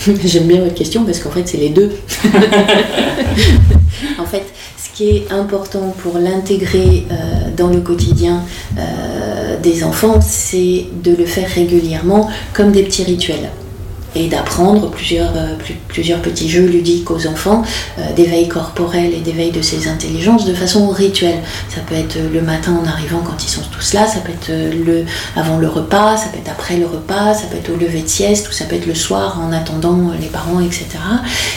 J'aime 0.26 0.46
bien 0.46 0.62
votre 0.62 0.74
question 0.76 1.04
parce 1.04 1.20
qu'en 1.20 1.32
fait, 1.32 1.48
c'est 1.48 1.58
les 1.58 1.70
deux. 1.70 1.92
en 4.20 4.26
fait, 4.26 4.44
ce 4.78 4.90
qui 4.96 5.10
est 5.10 5.32
important 5.32 5.96
pour 6.02 6.18
l'intégrer 6.18 7.06
euh, 7.12 7.16
dans 7.56 7.68
le 7.70 7.82
quotidien 7.82 8.44
euh, 8.78 9.60
des 9.62 9.84
enfants, 9.84 10.20
c'est 10.22 10.86
de 11.04 11.16
le 11.16 11.26
faire 11.26 11.50
régulièrement 11.50 12.30
comme 12.54 12.72
des 12.72 12.84
petits 12.84 13.04
rituels 13.04 13.50
et 14.16 14.28
d'apprendre 14.28 14.90
plusieurs, 14.90 15.36
euh, 15.36 15.56
plusieurs 15.88 16.22
petits 16.22 16.50
jeux 16.50 16.66
ludiques 16.66 17.10
aux 17.12 17.28
enfants, 17.28 17.64
euh, 17.98 18.14
d'éveil 18.14 18.48
corporel 18.48 19.14
et 19.14 19.20
d'éveil 19.20 19.52
de 19.52 19.62
ses 19.62 19.88
intelligences 19.88 20.46
de 20.46 20.54
façon 20.54 20.90
rituelle. 20.90 21.40
Ça 21.70 21.82
peut 21.82 21.96
être 21.96 22.18
le 22.32 22.42
matin 22.42 22.78
en 22.82 22.88
arrivant 22.88 23.22
quand 23.24 23.44
ils 23.44 23.50
sont 23.50 23.62
tous 23.72 23.94
là, 23.94 24.08
ça 24.08 24.20
peut 24.20 24.32
être 24.32 24.52
le, 24.86 25.06
avant 25.36 25.58
le 25.58 25.68
repas, 25.68 26.18
ça 26.18 26.28
peut 26.28 26.38
être 26.38 26.52
après 26.52 26.78
le 26.78 26.86
repas, 26.86 27.34
ça 27.34 27.48
peut 27.48 27.58
être 27.58 27.70
au 27.70 27.78
lever 27.78 28.02
de 28.02 28.08
sieste 28.08 28.50
ou 28.50 28.52
ça 28.52 28.66
peut 28.66 28.76
être 28.76 28.86
le 28.86 28.96
soir 28.96 29.40
en 29.42 29.52
attendant 29.54 30.12
les 30.20 30.28
parents, 30.28 30.60
etc. 30.60 30.86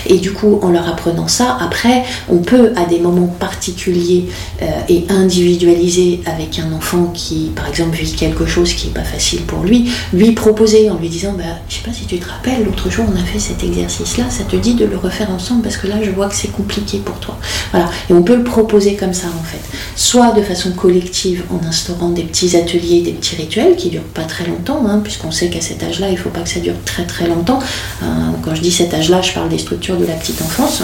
Et 0.07 0.19
du 0.19 0.33
coup, 0.33 0.59
en 0.63 0.71
leur 0.71 0.89
apprenant 0.89 1.29
ça, 1.29 1.59
après, 1.61 2.05
on 2.29 2.39
peut 2.39 2.73
à 2.77 2.85
des 2.85 2.99
moments 2.99 3.27
particuliers 3.27 4.27
euh, 4.63 4.67
et 4.89 5.05
individualisés 5.09 6.21
avec 6.27 6.59
un 6.59 6.73
enfant 6.73 7.11
qui, 7.15 7.51
par 7.55 7.69
exemple, 7.69 7.97
vit 7.97 8.13
quelque 8.13 8.47
chose 8.47 8.73
qui 8.75 8.89
n'est 8.89 8.93
pas 8.95 9.05
facile 9.05 9.43
pour 9.43 9.63
lui, 9.63 9.91
lui 10.13 10.33
proposer 10.33 10.91
en 10.91 10.97
lui 10.97 11.09
disant, 11.09 11.35
bah, 11.37 11.45
je 11.69 11.77
sais 11.77 11.83
pas 11.83 11.93
si 11.93 12.05
tu 12.07 12.19
te 12.19 12.29
rappelles, 12.29 12.44
l'autre 12.65 12.91
jour 12.91 13.07
on 13.09 13.21
a 13.21 13.25
fait 13.25 13.39
cet 13.39 13.63
exercice-là, 13.65 14.25
ça 14.31 14.45
te 14.45 14.57
dit 14.57 14.75
de 14.75 14.85
le 14.85 14.97
refaire 14.97 15.31
ensemble 15.31 15.63
parce 15.63 15.77
que 15.77 15.87
là 15.87 15.97
je 16.03 16.11
vois 16.11 16.29
que 16.29 16.35
c'est 16.35 16.53
compliqué 16.53 16.99
pour 16.99 17.19
toi. 17.19 17.39
Voilà, 17.71 17.89
et 18.09 18.13
on 18.13 18.23
peut 18.23 18.37
le 18.37 18.45
proposer 18.45 18.97
comme 18.97 19.15
ça 19.15 19.29
en 19.29 19.43
fait, 19.43 19.61
soit 19.97 20.33
de 20.33 20.43
façon 20.43 20.73
collective 20.73 21.45
en 21.51 21.67
instaurant 21.67 22.11
des 22.11 22.23
petits 22.23 22.57
ateliers, 22.57 23.03
des 23.03 23.13
petits 23.13 23.37
rituels 23.37 23.77
qui 23.77 23.91
durent 23.91 24.03
pas 24.03 24.25
très 24.25 24.47
longtemps, 24.47 24.85
hein, 24.87 25.01
puisqu'on 25.03 25.31
sait 25.31 25.49
qu'à 25.49 25.61
cet 25.61 25.83
âge-là 25.83 26.09
il 26.11 26.19
faut 26.19 26.31
pas 26.31 26.41
que 26.41 26.49
ça 26.49 26.61
dure 26.61 26.75
très 26.85 27.05
très 27.05 27.27
longtemps. 27.27 27.59
Euh, 28.03 28.07
quand 28.43 28.55
je 28.55 28.61
dis 28.61 28.73
cet 28.73 28.95
âge-là, 28.95 29.23
je 29.23 29.33
parle 29.33 29.49
des 29.49 29.59
structures 29.59 29.97
de 29.97 30.07
la 30.07 30.15
petite 30.15 30.41
enfance. 30.43 30.83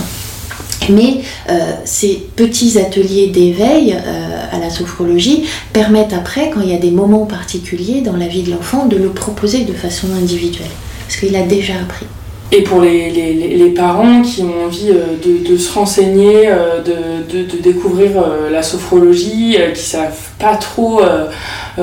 Mais 0.88 1.20
euh, 1.50 1.74
ces 1.84 2.26
petits 2.34 2.78
ateliers 2.78 3.28
d'éveil 3.28 3.92
euh, 3.94 4.44
à 4.50 4.58
la 4.58 4.70
sophrologie 4.70 5.44
permettent 5.72 6.14
après, 6.14 6.50
quand 6.50 6.62
il 6.62 6.70
y 6.70 6.74
a 6.74 6.78
des 6.78 6.90
moments 6.90 7.26
particuliers 7.26 8.00
dans 8.00 8.16
la 8.16 8.26
vie 8.26 8.42
de 8.42 8.50
l'enfant, 8.50 8.86
de 8.86 8.96
le 8.96 9.10
proposer 9.10 9.64
de 9.64 9.74
façon 9.74 10.08
individuelle 10.18 10.70
parce 11.10 11.18
qu'il 11.18 11.34
a 11.34 11.42
déjà 11.42 11.74
appris. 11.80 12.06
Et 12.52 12.62
pour 12.62 12.80
les, 12.80 13.10
les, 13.10 13.32
les, 13.32 13.70
parents 13.70 14.22
qui 14.22 14.42
ont 14.42 14.66
envie 14.66 14.90
euh, 14.90 15.16
de, 15.24 15.48
de 15.48 15.56
se 15.56 15.72
renseigner, 15.72 16.48
euh, 16.48 16.82
de, 16.82 17.22
de, 17.32 17.44
de 17.44 17.62
découvrir 17.62 18.10
euh, 18.16 18.50
la 18.50 18.64
sophrologie, 18.64 19.56
qui 19.72 19.82
savent 19.82 20.18
pas 20.38 20.56
trop 20.56 21.02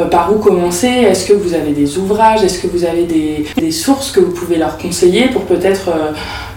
par 0.09 0.33
où 0.33 0.39
commencer, 0.39 0.87
est-ce 0.87 1.25
que 1.25 1.33
vous 1.33 1.53
avez 1.53 1.71
des 1.71 1.97
ouvrages, 1.97 2.43
est-ce 2.43 2.59
que 2.59 2.67
vous 2.67 2.83
avez 2.83 3.03
des, 3.03 3.45
des, 3.55 3.71
sources 3.71 4.11
que 4.11 4.19
vous 4.19 4.31
pouvez 4.31 4.57
leur 4.57 4.77
conseiller 4.77 5.27
pour 5.27 5.43
peut-être 5.43 5.91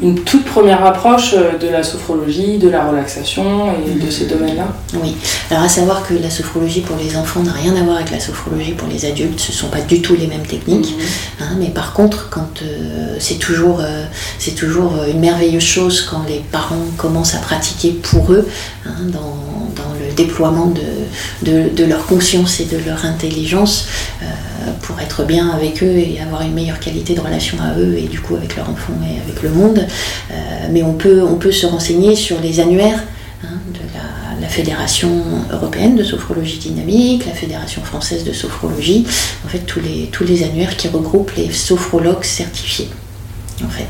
une 0.03 0.19
toute 0.21 0.47
première 0.47 0.85
approche 0.85 1.35
de 1.35 1.69
la 1.69 1.83
sophrologie, 1.83 2.57
de 2.57 2.71
la 2.71 2.87
relaxation 2.87 3.75
et 3.87 4.03
de 4.03 4.11
ces 4.11 4.25
domaines-là? 4.27 4.69
Oui, 5.03 5.15
alors 5.51 5.65
à 5.65 5.69
savoir 5.69 6.07
que 6.07 6.15
la 6.15 6.31
sophrologie 6.31 6.81
pour 6.81 6.97
les 6.97 7.17
enfants 7.17 7.43
n'a 7.43 7.53
rien 7.53 7.77
à 7.77 7.83
voir 7.83 7.97
avec 7.97 8.11
la 8.11 8.21
sophrologie 8.21 8.73
pour 8.73 8.89
les 8.89 9.05
adultes, 9.05 9.39
ce 9.39 9.53
ne 9.53 9.57
sont 9.57 9.69
pas 9.69 9.83
du 9.83 10.01
tout 10.01 10.17
les 10.19 10.27
mêmes 10.27 10.47
techniques, 10.47 10.97
mmh. 10.97 11.43
hein, 11.43 11.57
mais 11.59 11.69
par 11.69 11.93
contre, 11.93 12.31
quand 12.31 12.63
c'est 13.19 13.39
toujours 13.39 13.81
euh, 14.00 14.00
c'est 14.39 14.55
toujours 14.55 14.93
une 15.11 15.21
merveilleuse 15.21 15.63
chose 15.63 16.03
quand 16.03 16.25
les 16.29 16.43
parents 16.51 16.87
commencent 16.97 17.35
à 17.35 17.39
pratiquer 17.39 17.91
pour 17.91 18.33
eux, 18.33 18.49
hein, 18.87 18.95
dans, 19.13 19.37
le 19.99 20.15
déploiement 20.15 20.73
de, 21.43 21.85
leur 21.85 22.07
conscience 22.07 22.61
et 22.61 22.65
de 22.65 22.79
leur 22.87 23.05
intelligence, 23.05 23.87
euh, 24.23 24.27
pour 24.83 25.01
être 25.01 25.25
bien 25.25 25.51
avec 25.51 25.83
eux 25.83 25.97
et 25.97 26.21
avoir 26.21 26.43
une 26.43 26.53
meilleure 26.53 26.81
qualité 26.81 27.15
de 27.15 27.21
relation 27.21 27.57
à 27.61 27.79
eux 27.79 27.97
et 27.97 28.09
du 28.09 28.21
coup 28.21 28.37
avec 28.37 28.57
leur 28.57 28.69
enfant 28.69 28.93
et 29.03 29.21
avec 29.21 29.43
le 29.43 29.51
monde. 29.51 29.87
Euh, 30.31 30.35
mais 30.71 30.83
on 30.83 30.95
peut, 30.95 31.53
se 31.53 31.67
renseigner 31.67 32.15
sur 32.15 32.41
les 32.41 32.61
annuaires 32.61 33.03
hein, 33.45 33.59
de 33.73 33.81
la, 33.95 34.49
Fédération 34.49 35.23
européenne 35.53 35.95
de 35.95 36.03
sophrologie 36.03 36.59
dynamique, 36.59 37.25
la 37.25 37.35
Fédération 37.35 37.83
française 37.83 38.25
de 38.25 38.33
sophrologie, 38.33 39.07
en 39.47 39.49
fait 39.49 39.61
tous 39.61 40.25
les 40.25 40.43
annuaires 40.43 40.77
qui 40.77 40.89
regroupent 40.89 41.33
les 41.37 41.53
sophrologues 41.53 42.25
certifiés 42.25 42.89
en 43.65 43.69
fait. 43.69 43.89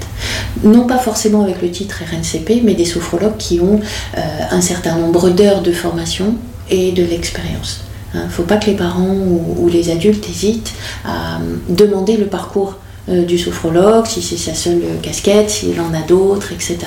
Non 0.63 0.87
pas 0.87 0.99
forcément 0.99 1.43
avec 1.43 1.63
le 1.63 1.71
titre 1.71 2.03
RNCP, 2.11 2.63
mais 2.65 2.75
des 2.75 2.85
sophrologues 2.85 3.37
qui 3.37 3.61
ont 3.61 3.81
euh, 4.17 4.21
un 4.51 4.61
certain 4.61 4.97
nombre 4.97 5.31
d'heures 5.31 5.63
de 5.63 5.73
formation 5.73 6.35
et 6.71 6.93
de 6.93 7.05
l'expérience. 7.05 7.81
Il 8.13 8.19
hein, 8.19 8.25
ne 8.25 8.31
faut 8.31 8.43
pas 8.43 8.57
que 8.57 8.67
les 8.67 8.77
parents 8.77 9.15
ou, 9.15 9.69
les 9.69 9.91
adultes 9.91 10.29
hésitent 10.29 10.73
à 11.05 11.37
euh, 11.37 11.39
demander 11.69 12.17
le 12.17 12.27
parcours 12.27 12.77
euh, 13.09 13.25
du 13.25 13.39
sophrologue, 13.39 14.07
si 14.07 14.21
c'est 14.21 14.37
sa 14.37 14.55
seule 14.55 14.83
casquette, 15.01 15.49
s'il 15.51 15.81
en 15.81 15.95
a 15.95 16.03
d'autres, 16.03 16.53
etc. 16.53 16.79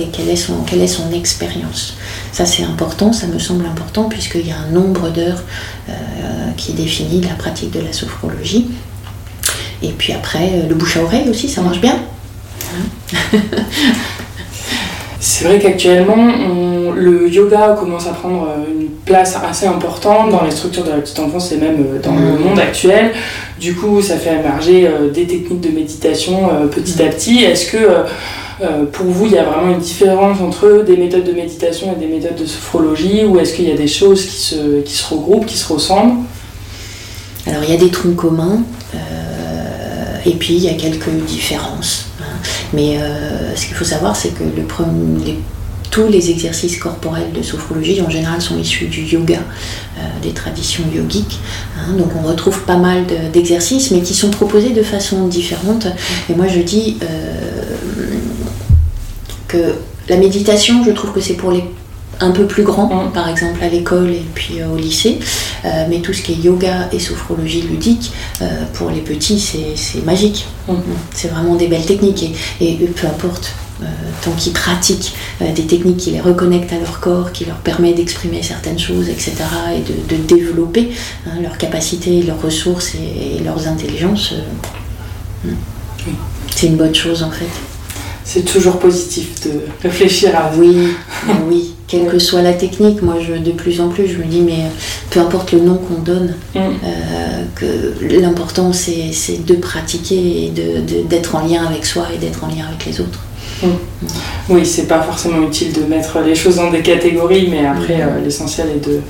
Et 0.00 0.06
quelle 0.12 0.28
est 0.28 0.36
son, 0.36 0.62
quelle 0.62 0.80
est 0.80 0.86
son 0.86 1.12
expérience. 1.12 1.94
Ça 2.32 2.46
c'est 2.46 2.62
important, 2.62 3.12
ça 3.12 3.26
me 3.26 3.38
semble 3.38 3.66
important, 3.66 4.04
puisqu'il 4.04 4.46
y 4.46 4.52
a 4.52 4.58
un 4.58 4.70
nombre 4.70 5.10
d'heures 5.10 5.42
qui 6.56 6.72
définit 6.72 7.20
la 7.20 7.34
pratique 7.34 7.70
de 7.70 7.80
la 7.80 7.92
sophrologie. 7.92 8.68
Et 9.82 9.90
puis 9.90 10.12
après, 10.12 10.64
le 10.68 10.74
bouche 10.74 10.96
à 10.96 11.02
oreille 11.02 11.28
aussi, 11.28 11.48
ça 11.48 11.62
marche 11.62 11.80
bien. 11.80 11.98
C'est 15.20 15.44
vrai 15.44 15.58
qu'actuellement, 15.58 16.92
le 16.94 17.28
yoga 17.28 17.76
commence 17.78 18.06
à 18.06 18.10
prendre 18.10 18.48
euh, 18.48 18.80
une 18.80 18.88
place 19.04 19.36
assez 19.36 19.66
importante 19.66 20.30
dans 20.30 20.44
les 20.44 20.50
structures 20.50 20.84
de 20.84 20.90
la 20.90 20.98
petite 20.98 21.18
enfance 21.18 21.50
et 21.52 21.56
même 21.56 21.76
euh, 21.80 21.98
dans 22.00 22.14
le 22.14 22.38
mm. 22.38 22.40
monde 22.40 22.58
actuel. 22.58 23.12
Du 23.60 23.74
coup, 23.74 24.00
ça 24.00 24.16
fait 24.16 24.34
émerger 24.38 24.86
euh, 24.86 25.10
des 25.10 25.26
techniques 25.26 25.60
de 25.60 25.70
méditation 25.70 26.50
petit 26.70 27.02
à 27.02 27.06
mm. 27.06 27.10
petit. 27.10 27.44
Est-ce 27.44 27.72
que 27.72 27.78
pour 28.92 29.06
vous, 29.06 29.26
il 29.26 29.32
y 29.32 29.38
a 29.38 29.44
vraiment 29.44 29.72
une 29.72 29.78
différence 29.78 30.40
entre 30.40 30.84
des 30.84 30.96
méthodes 30.96 31.24
de 31.24 31.32
méditation 31.32 31.92
et 31.92 32.00
des 32.04 32.12
méthodes 32.12 32.36
de 32.36 32.46
sophrologie 32.46 33.24
ou 33.24 33.38
est-ce 33.38 33.54
qu'il 33.54 33.68
y 33.68 33.72
a 33.72 33.76
des 33.76 33.86
choses 33.86 34.24
qui 34.26 34.36
se, 34.36 34.80
qui 34.80 34.92
se 34.92 35.14
regroupent, 35.14 35.46
qui 35.46 35.56
se 35.56 35.72
ressemblent? 35.72 36.24
Alors, 37.46 37.62
il 37.62 37.70
y 37.70 37.74
a 37.74 37.76
des 37.76 37.90
troncs 37.90 38.16
communs 38.16 38.62
et 40.26 40.32
puis 40.32 40.54
il 40.54 40.64
y 40.64 40.68
a 40.68 40.74
quelques 40.74 41.10
différences. 41.26 42.07
Mais 42.72 42.98
euh, 42.98 43.54
ce 43.56 43.66
qu'il 43.66 43.74
faut 43.74 43.84
savoir, 43.84 44.16
c'est 44.16 44.30
que 44.30 44.44
tous 45.90 46.08
les 46.08 46.30
exercices 46.30 46.76
corporels 46.76 47.32
de 47.32 47.42
sophrologie 47.42 48.00
en 48.02 48.10
général 48.10 48.40
sont 48.40 48.58
issus 48.58 48.86
du 48.86 49.02
yoga, 49.02 49.38
euh, 49.98 50.00
des 50.22 50.30
traditions 50.30 50.84
yogiques. 50.94 51.38
Hein. 51.78 51.94
donc 51.94 52.08
on 52.16 52.26
retrouve 52.26 52.62
pas 52.62 52.76
mal 52.76 53.04
d'exercices, 53.32 53.90
mais 53.90 54.02
qui 54.02 54.14
sont 54.14 54.30
proposés 54.30 54.70
de 54.70 54.82
façon 54.82 55.26
différente. 55.26 55.86
Et 56.30 56.34
moi 56.34 56.46
je 56.46 56.60
dis 56.60 56.98
euh, 57.02 57.34
que 59.46 59.74
la 60.08 60.16
méditation, 60.16 60.84
je 60.84 60.90
trouve 60.90 61.12
que 61.12 61.20
c'est 61.20 61.34
pour 61.34 61.52
les 61.52 61.64
un 62.20 62.30
peu 62.30 62.46
plus 62.46 62.62
grands, 62.62 63.06
mm. 63.06 63.12
par 63.12 63.28
exemple 63.28 63.62
à 63.62 63.68
l'école 63.68 64.10
et 64.10 64.26
puis 64.34 64.62
au 64.62 64.76
lycée. 64.76 65.18
mais 65.88 66.00
tout 66.00 66.12
ce 66.12 66.22
qui 66.22 66.32
est 66.32 66.36
yoga 66.36 66.88
et 66.92 66.98
sophrologie 66.98 67.62
ludique, 67.62 68.12
pour 68.74 68.90
les 68.90 69.00
petits, 69.00 69.38
c'est 69.40 70.04
magique. 70.04 70.46
Mhm. 70.68 70.82
C'est 71.14 71.28
vraiment 71.28 71.54
des 71.54 71.66
belles 71.66 71.86
techniques 71.86 72.24
et, 72.60 72.74
peu 72.74 73.06
importe. 73.06 73.52
Euh, 73.80 73.84
tant 74.22 74.32
qu'ils 74.32 74.52
pratiquent 74.52 75.14
euh, 75.40 75.52
des 75.52 75.64
techniques 75.64 75.98
qui 75.98 76.10
les 76.10 76.20
reconnectent 76.20 76.72
à 76.72 76.80
leur 76.80 76.98
corps, 76.98 77.30
qui 77.30 77.44
leur 77.44 77.58
permettent 77.58 77.94
d'exprimer 77.94 78.42
certaines 78.42 78.78
choses, 78.78 79.08
etc., 79.08 79.34
et 79.72 80.16
de, 80.16 80.20
développer 80.20 80.90
hein, 81.28 81.40
leurs 81.40 81.56
capacités, 81.58 82.24
leurs 82.24 82.42
ressources 82.42 82.96
et, 82.96 83.38
leurs 83.44 83.68
intelligences, 83.68 84.34
euh, 85.46 85.50
c'est 86.50 86.66
une 86.66 86.76
bonne 86.76 86.94
chose 86.94 87.22
en 87.22 87.30
fait 87.30 87.46
c'est 88.24 88.44
toujours 88.44 88.78
positif 88.78 89.40
de 89.46 89.60
réfléchir 89.82 90.36
à 90.36 90.50
Oui, 90.54 90.88
oui, 91.48 91.74
quelle 91.88 92.06
que 92.06 92.18
soit 92.18 92.42
la 92.42 92.52
technique, 92.52 93.02
moi 93.02 93.16
je, 93.20 93.32
de 93.32 93.50
plus 93.50 93.80
en 93.80 93.88
plus 93.88 94.06
je 94.06 94.18
me 94.18 94.24
dis 94.24 94.42
mais 94.42 94.64
peu 95.10 95.20
importe 95.20 95.52
le 95.52 95.60
nom 95.60 95.76
qu'on 95.76 96.02
donne, 96.02 96.34
mm. 96.54 96.58
euh, 96.58 97.44
que 97.54 97.94
l'important 98.20 98.72
c'est 98.72 99.44
de 99.44 99.54
pratiquer 99.54 100.44
et 100.44 100.52
d'être 101.08 101.34
en 101.34 101.46
lien 101.46 101.64
avec 101.66 101.84
soi 101.86 102.04
et 102.14 102.18
d'être 102.18 102.44
en 102.44 102.48
lien 102.48 102.66
avec 102.68 102.84
les 102.86 103.00
autres. 103.00 103.20
Mm. 103.62 103.66
Oui, 104.50 104.64
c'est 104.64 104.86
pas 104.86 105.02
forcément 105.02 105.42
utile 105.46 105.72
de 105.72 105.82
mettre 105.82 106.20
les 106.20 106.34
choses 106.34 106.56
dans 106.56 106.70
des 106.70 106.82
catégories, 106.82 107.48
mais 107.50 107.66
après 107.66 107.96
mm. 107.96 108.08
euh, 108.08 108.24
l'essentiel 108.24 108.68
est 108.76 108.86
de, 108.86 109.00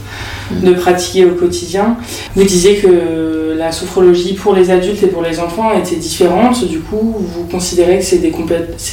de 0.67 0.75
pratiquer 0.75 1.25
au 1.27 1.33
quotidien. 1.33 1.97
Vous 2.35 2.45
disiez 2.45 2.77
que 2.77 3.55
la 3.59 3.73
sophrologie 3.73 4.35
pour 4.35 4.55
les 4.55 4.71
adultes 4.71 5.03
et 5.03 5.09
pour 5.09 5.23
les 5.23 5.41
enfants 5.41 5.73
était 5.77 5.97
différente. 5.97 6.65
Du 6.65 6.79
coup, 6.79 7.17
vous 7.19 7.45
considérez 7.51 7.99
que 7.99 8.05
c'est 8.05 8.19
des, 8.19 8.33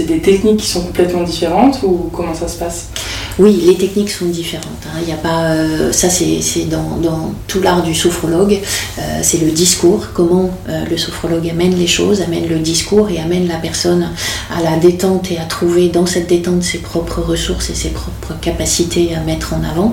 des 0.06 0.20
techniques 0.20 0.58
qui 0.58 0.68
sont 0.68 0.82
complètement 0.82 1.22
différentes 1.22 1.82
ou 1.84 2.10
comment 2.12 2.34
ça 2.34 2.48
se 2.48 2.58
passe? 2.58 2.90
Oui, 3.38 3.64
les 3.66 3.76
techniques 3.76 4.12
sont 4.12 4.28
différentes. 4.28 4.66
Hein. 4.86 5.00
Il 5.06 5.12
a 5.12 5.18
pas, 5.18 5.48
euh, 5.48 5.92
ça, 5.92 6.10
c'est 6.10 6.70
dans, 6.70 6.98
dans, 7.02 7.34
tout 7.48 7.62
l'art 7.62 7.84
du 7.84 7.94
sophrologue. 7.94 8.60
Euh, 8.98 9.02
c'est 9.22 9.40
le 9.40 9.52
discours, 9.52 10.08
comment 10.14 10.50
euh, 10.70 10.86
le 10.90 10.98
sophrologue 10.98 11.50
amène 11.50 11.76
les 11.76 11.88
choses, 11.88 12.22
amène 12.22 12.48
le 12.48 12.60
discours 12.60 13.10
et 13.10 13.20
amène 13.20 13.48
la 13.50 13.58
personne 13.58 14.08
à 14.50 14.64
la 14.64 14.78
détente 14.78 15.32
et 15.32 15.38
à 15.38 15.44
trouver 15.44 15.90
dans 15.90 16.06
cette 16.06 16.28
détente 16.28 16.64
ses 16.64 16.78
propres 16.78 17.22
ressources 17.22 17.70
et 17.70 17.76
ses 17.76 17.90
propres 17.90 18.36
capacités 18.40 19.14
à 19.14 19.20
mettre 19.20 19.54
en 19.54 19.64
avant. 19.64 19.92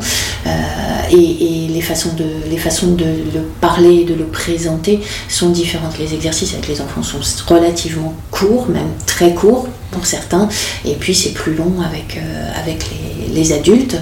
Et, 1.10 1.16
et, 1.16 1.68
les 1.68 1.80
façons 1.80 2.10
de, 2.16 2.24
les 2.48 2.58
façons 2.58 2.92
de 2.92 3.04
le 3.04 3.40
parler, 3.60 4.04
de 4.04 4.14
le 4.14 4.24
présenter 4.24 5.00
sont 5.28 5.50
différentes. 5.50 5.98
Les 5.98 6.14
exercices 6.14 6.52
avec 6.54 6.68
les 6.68 6.80
enfants 6.80 7.02
sont 7.02 7.18
relativement 7.52 8.14
courts, 8.30 8.68
même 8.68 8.90
très 9.06 9.34
courts, 9.34 9.66
pour 9.92 10.06
certains, 10.06 10.48
et 10.84 10.94
puis 10.94 11.14
c'est 11.14 11.32
plus 11.32 11.54
long 11.54 11.74
avec, 11.84 12.18
avec 12.60 12.90
les, 13.32 13.52
adultes, 13.52 13.96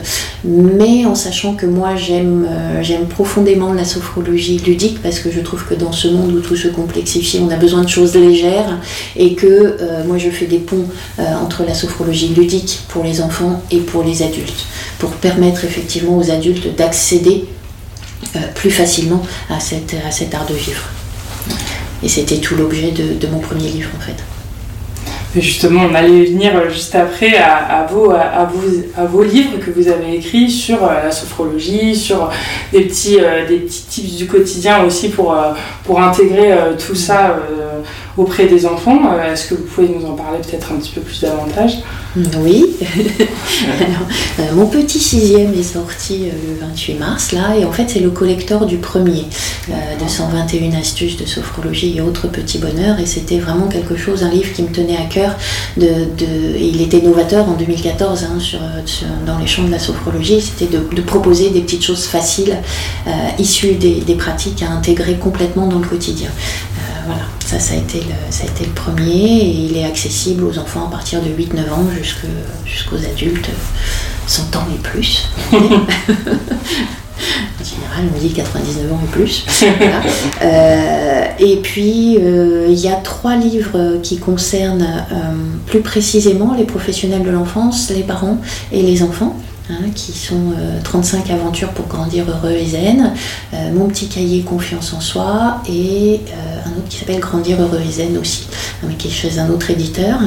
mais 0.45 1.05
en 1.05 1.15
sachant 1.15 1.55
que 1.55 1.67
moi 1.67 1.97
j'aime 1.97 2.49
j'aime 2.83 3.07
profondément 3.07 3.73
la 3.73 3.85
sophrologie 3.85 4.59
ludique 4.59 5.03
parce 5.03 5.19
que 5.19 5.31
je 5.31 5.41
trouve 5.41 5.65
que 5.65 5.75
dans 5.75 5.93
ce 5.93 6.09
monde 6.09 6.33
où 6.33 6.41
tout 6.41 6.57
se 6.57 6.69
complexifie, 6.69 7.41
on 7.41 7.51
a 7.51 7.57
besoin 7.57 7.83
de 7.83 7.89
choses 7.89 8.15
légères 8.15 8.79
et 9.17 9.35
que 9.35 9.77
moi 10.07 10.19
je 10.19 10.31
fais 10.31 10.47
des 10.47 10.59
ponts 10.59 10.87
entre 11.19 11.65
la 11.65 11.75
sophrologie 11.75 12.29
ludique 12.29 12.81
pour 12.89 13.05
les 13.05 13.21
enfants 13.21 13.63
et 13.71 13.79
pour 13.79 14.03
les 14.03 14.23
adultes, 14.23 14.67
pour 14.99 15.11
permettre 15.11 15.65
effectivement 15.65 16.19
aux 16.19 16.31
adultes 16.31 16.77
d'accéder 16.77 17.45
plus 18.55 18.71
facilement 18.71 19.23
à, 19.49 19.61
cette, 19.61 19.95
à 20.07 20.11
cet 20.11 20.35
art 20.35 20.47
de 20.47 20.55
vivre. 20.55 20.83
Et 22.03 22.09
c'était 22.09 22.39
tout 22.39 22.57
l'objet 22.57 22.93
de, 22.93 23.27
mon 23.27 23.41
premier 23.41 23.69
livre 23.69 23.91
en 23.97 24.01
fait. 24.01 24.17
Justement, 25.37 25.83
on 25.91 25.95
allait 25.95 26.25
venir 26.25 26.57
euh, 26.57 26.69
juste 26.71 26.95
après 26.95 27.37
à, 27.37 27.87
vos, 27.91 28.11
à, 28.11 29.05
vos 29.07 29.23
livres 29.23 29.59
que 29.65 29.71
vous 29.71 29.89
avez 29.89 30.17
écrits 30.17 30.51
sur 30.51 30.83
euh, 30.85 31.05
la 31.05 31.13
sophrologie, 31.13 31.95
sur 31.95 32.31
des 32.73 32.83
petits, 32.83 33.19
euh, 33.21 33.47
des 33.47 33.59
petits 33.59 33.85
tips 33.85 34.17
du 34.17 34.27
quotidien 34.27 34.85
aussi 34.85 35.11
pour, 35.11 35.37
pour 35.85 36.01
intégrer 36.01 36.57
tout 36.85 36.95
ça 36.95 37.37
auprès 38.21 38.47
des 38.47 38.67
enfants. 38.67 39.01
Est-ce 39.21 39.49
que 39.49 39.55
vous 39.55 39.65
pouvez 39.65 39.89
nous 39.89 40.07
en 40.07 40.15
parler 40.15 40.39
peut-être 40.39 40.73
un 40.73 40.77
petit 40.77 40.93
peu 40.93 41.01
plus 41.01 41.21
davantage? 41.21 41.79
Oui. 42.17 42.67
Euh, 44.39 44.55
mon 44.55 44.67
petit 44.67 44.99
sixième 44.99 45.53
est 45.53 45.63
sorti 45.63 46.25
euh, 46.25 46.33
le 46.49 46.67
28 46.67 46.95
mars, 46.95 47.33
là, 47.33 47.55
et 47.59 47.65
en 47.65 47.73
fait, 47.73 47.89
c'est 47.89 47.99
le 47.99 48.11
collecteur 48.11 48.65
du 48.65 48.79
premier 48.79 49.27
euh, 49.69 49.73
de 50.03 50.09
121 50.09 50.79
astuces 50.79 51.17
de 51.17 51.27
sophrologie 51.27 51.97
et 51.97 52.01
autres 52.01 52.29
petits 52.29 52.59
bonheurs. 52.59 52.99
Et 53.01 53.07
c'était 53.07 53.39
vraiment 53.39 53.67
quelque 53.67 53.97
chose, 53.97 54.23
un 54.23 54.31
livre 54.31 54.53
qui 54.53 54.63
me 54.63 54.69
tenait 54.69 54.97
à 54.97 55.05
cœur. 55.05 55.37
Il 55.77 56.81
était 56.81 57.03
novateur 57.03 57.49
en 57.49 57.55
2014 57.55 58.25
hein, 58.25 58.39
dans 59.27 59.39
les 59.39 59.47
champs 59.47 59.65
de 59.65 59.71
la 59.71 59.79
sophrologie. 59.79 60.41
C'était 60.41 60.75
de, 60.75 61.03
proposer 61.03 61.51
des 61.51 61.61
petites 61.61 61.85
choses 61.85 62.07
faciles, 62.07 62.57
issues 63.39 63.75
des, 63.75 64.15
pratiques 64.15 64.63
à 64.63 64.71
intégrer 64.71 65.17
complètement 65.17 65.67
dans 65.67 65.81
le 65.81 65.87
quotidien. 65.87 66.31
Voilà. 67.07 67.23
Ça, 67.45 67.59
ça 67.59 67.75
a, 67.75 67.79
été 67.79 68.01
le, 68.01 68.73
premier 68.73 69.41
et 69.41 69.49
il 69.49 69.77
est 69.77 69.85
accessible 69.85 70.45
aux 70.45 70.59
enfants 70.59 70.87
à 70.87 70.91
partir 70.91 71.21
de 71.21 71.29
8-9 71.29 71.71
ans 71.73 71.85
jusqu'aux 72.65 72.97
adultes 72.97 73.51
100 74.27 74.57
ans 74.57 74.67
et 74.73 74.79
plus. 74.79 75.29
en 75.53 75.59
général, 77.65 78.05
on 78.15 78.19
dit 78.19 78.33
99 78.33 78.93
ans 78.93 79.01
et 79.03 79.11
plus. 79.11 79.45
Euh, 80.43 81.25
et 81.39 81.57
puis, 81.57 82.17
euh, 82.19 82.67
il 82.69 82.79
y 82.79 82.89
a 82.89 82.95
trois 82.95 83.37
livres 83.37 83.99
qui 84.03 84.19
concernent 84.19 85.05
euh, 85.13 85.17
plus 85.67 85.81
précisément 85.81 86.55
les 86.55 86.65
professionnels 86.65 87.23
de 87.23 87.31
l'enfance, 87.31 87.91
les 87.91 88.03
parents 88.03 88.39
et 88.73 88.83
les 88.83 89.03
enfants. 89.03 89.37
Hein, 89.69 89.91
qui 89.95 90.11
sont 90.11 90.53
35 90.83 91.31
aventures 91.31 91.69
pour 91.69 91.87
grandir 91.87 92.25
heureux 92.29 92.51
et 92.51 92.67
zen, 92.67 93.13
mon 93.73 93.87
petit 93.87 94.09
cahier 94.09 94.41
confiance 94.41 94.93
en 94.95 95.01
soi 95.01 95.63
et 95.69 96.23
un 96.71 96.79
autre 96.79 96.89
qui 96.89 96.99
s'appelle 96.99 97.21
Grandir 97.21 97.61
heureux 97.61 97.81
et 97.87 97.91
zen 97.91 98.17
aussi, 98.19 98.47
hein, 98.83 98.89
qui 98.99 99.09
est 99.09 99.11
chez 99.11 99.39
un 99.39 99.51
autre 99.51 99.71
éditeur. 99.71 100.19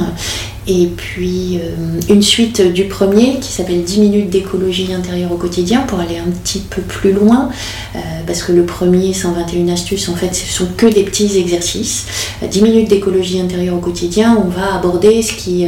Et 0.66 0.86
puis 0.86 1.58
euh, 1.58 2.00
une 2.08 2.22
suite 2.22 2.62
du 2.62 2.84
premier 2.84 3.38
qui 3.38 3.52
s'appelle 3.52 3.82
10 3.84 4.00
minutes 4.00 4.30
d'écologie 4.30 4.94
intérieure 4.94 5.30
au 5.32 5.36
quotidien 5.36 5.80
pour 5.80 6.00
aller 6.00 6.16
un 6.16 6.30
petit 6.30 6.60
peu 6.60 6.80
plus 6.80 7.12
loin. 7.12 7.50
Euh, 7.94 7.98
parce 8.26 8.42
que 8.42 8.52
le 8.52 8.64
premier 8.64 9.12
121 9.12 9.68
astuces, 9.68 10.08
en 10.08 10.14
fait, 10.14 10.34
ce 10.34 10.50
sont 10.50 10.68
que 10.76 10.86
des 10.86 11.02
petits 11.02 11.36
exercices. 11.36 12.06
10 12.50 12.58
euh, 12.58 12.62
minutes 12.62 12.88
d'écologie 12.88 13.40
intérieure 13.40 13.76
au 13.76 13.80
quotidien, 13.80 14.42
on 14.42 14.48
va 14.48 14.74
aborder 14.74 15.20
ce 15.20 15.34
qui, 15.34 15.66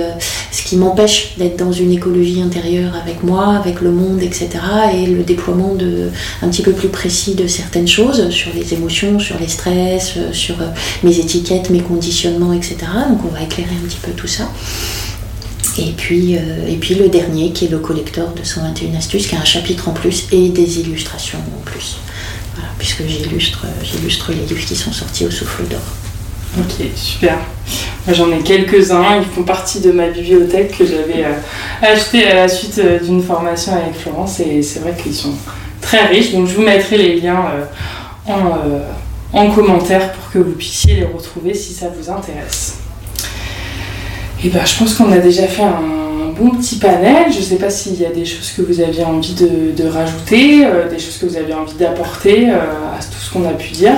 qui 0.66 0.76
m'empêche 0.76 1.34
d'être 1.38 1.56
dans 1.56 1.72
une 1.72 1.92
écologie 1.92 2.42
intérieure 2.42 2.94
avec 2.96 3.22
moi, 3.22 3.54
avec 3.54 3.80
le 3.82 3.90
monde, 3.92 4.22
etc. 4.22 4.48
Et 4.94 5.06
le 5.06 5.22
déploiement 5.22 5.74
de, 5.74 6.10
un 6.42 6.48
petit 6.48 6.62
peu 6.62 6.72
plus 6.72 6.88
précis 6.88 7.34
de 7.34 7.46
certaines 7.46 7.86
choses 7.86 8.30
sur 8.30 8.50
les 8.54 8.74
émotions, 8.74 9.18
sur 9.18 9.38
les 9.38 9.48
stress, 9.48 10.14
sur 10.32 10.56
mes 11.02 11.18
étiquettes, 11.18 11.70
mes 11.70 11.80
conditionnements, 11.80 12.52
etc. 12.52 12.76
Donc 13.08 13.20
on 13.24 13.34
va 13.34 13.42
éclairer 13.42 13.74
un 13.74 13.86
petit 13.86 13.98
peu 14.02 14.12
tout 14.12 14.26
ça. 14.26 14.44
Et 15.78 15.92
puis, 15.92 16.36
euh, 16.36 16.68
et 16.68 16.76
puis 16.76 16.94
le 16.94 17.08
dernier 17.08 17.50
qui 17.52 17.66
est 17.66 17.68
le 17.68 17.78
collecteur 17.78 18.32
de 18.32 18.42
121 18.42 18.96
astuces, 18.96 19.26
qui 19.26 19.34
a 19.34 19.40
un 19.40 19.44
chapitre 19.44 19.88
en 19.88 19.92
plus 19.92 20.26
et 20.32 20.48
des 20.48 20.80
illustrations 20.80 21.38
en 21.38 21.62
plus. 21.64 21.98
Voilà, 22.54 22.70
puisque 22.78 23.02
j'illustre, 23.06 23.66
les 24.30 24.46
livres 24.46 24.66
qui 24.66 24.76
sont 24.76 24.92
sortis 24.92 25.26
au 25.26 25.30
souffle 25.30 25.64
d'or. 25.64 25.80
Ok, 26.58 26.86
super. 26.94 27.36
J'en 28.10 28.32
ai 28.32 28.38
quelques-uns, 28.38 29.18
ils 29.18 29.26
font 29.26 29.42
partie 29.42 29.80
de 29.80 29.92
ma 29.92 30.08
bibliothèque 30.08 30.78
que 30.78 30.86
j'avais 30.86 31.24
euh, 31.24 31.34
acheté 31.82 32.26
à 32.26 32.34
la 32.34 32.48
suite 32.48 32.78
euh, 32.78 32.98
d'une 32.98 33.22
formation 33.22 33.72
avec 33.72 33.94
Florence 34.00 34.40
et 34.40 34.62
c'est 34.62 34.78
vrai 34.78 34.94
qu'ils 34.96 35.14
sont 35.14 35.34
très 35.82 36.06
riches, 36.06 36.32
donc 36.32 36.48
je 36.48 36.54
vous 36.54 36.62
mettrai 36.62 36.96
les 36.96 37.20
liens 37.20 37.44
en, 38.26 38.58
en 39.32 39.50
commentaire 39.50 40.12
pour 40.12 40.30
que 40.30 40.38
vous 40.38 40.52
puissiez 40.52 40.94
les 40.94 41.04
retrouver 41.04 41.54
si 41.54 41.72
ça 41.72 41.86
vous 41.88 42.10
intéresse. 42.10 42.78
Et 44.44 44.48
ben, 44.48 44.64
je 44.64 44.78
pense 44.78 44.94
qu'on 44.94 45.10
a 45.12 45.18
déjà 45.18 45.46
fait 45.46 45.62
un 45.62 46.32
bon 46.38 46.50
petit 46.50 46.76
panel. 46.76 47.32
Je 47.32 47.38
ne 47.38 47.42
sais 47.42 47.56
pas 47.56 47.70
s'il 47.70 48.00
y 48.00 48.04
a 48.04 48.10
des 48.10 48.24
choses 48.24 48.52
que 48.52 48.62
vous 48.62 48.80
aviez 48.80 49.04
envie 49.04 49.34
de, 49.34 49.88
rajouter, 49.88 50.64
euh, 50.64 50.88
des 50.88 50.98
choses 50.98 51.18
que 51.18 51.26
vous 51.26 51.36
aviez 51.36 51.54
envie 51.54 51.74
d'apporter 51.74 52.50
euh, 52.50 52.54
à 52.54 53.02
tout 53.02 53.18
ce 53.18 53.32
qu'on 53.32 53.48
a 53.48 53.52
pu 53.52 53.72
dire. 53.72 53.96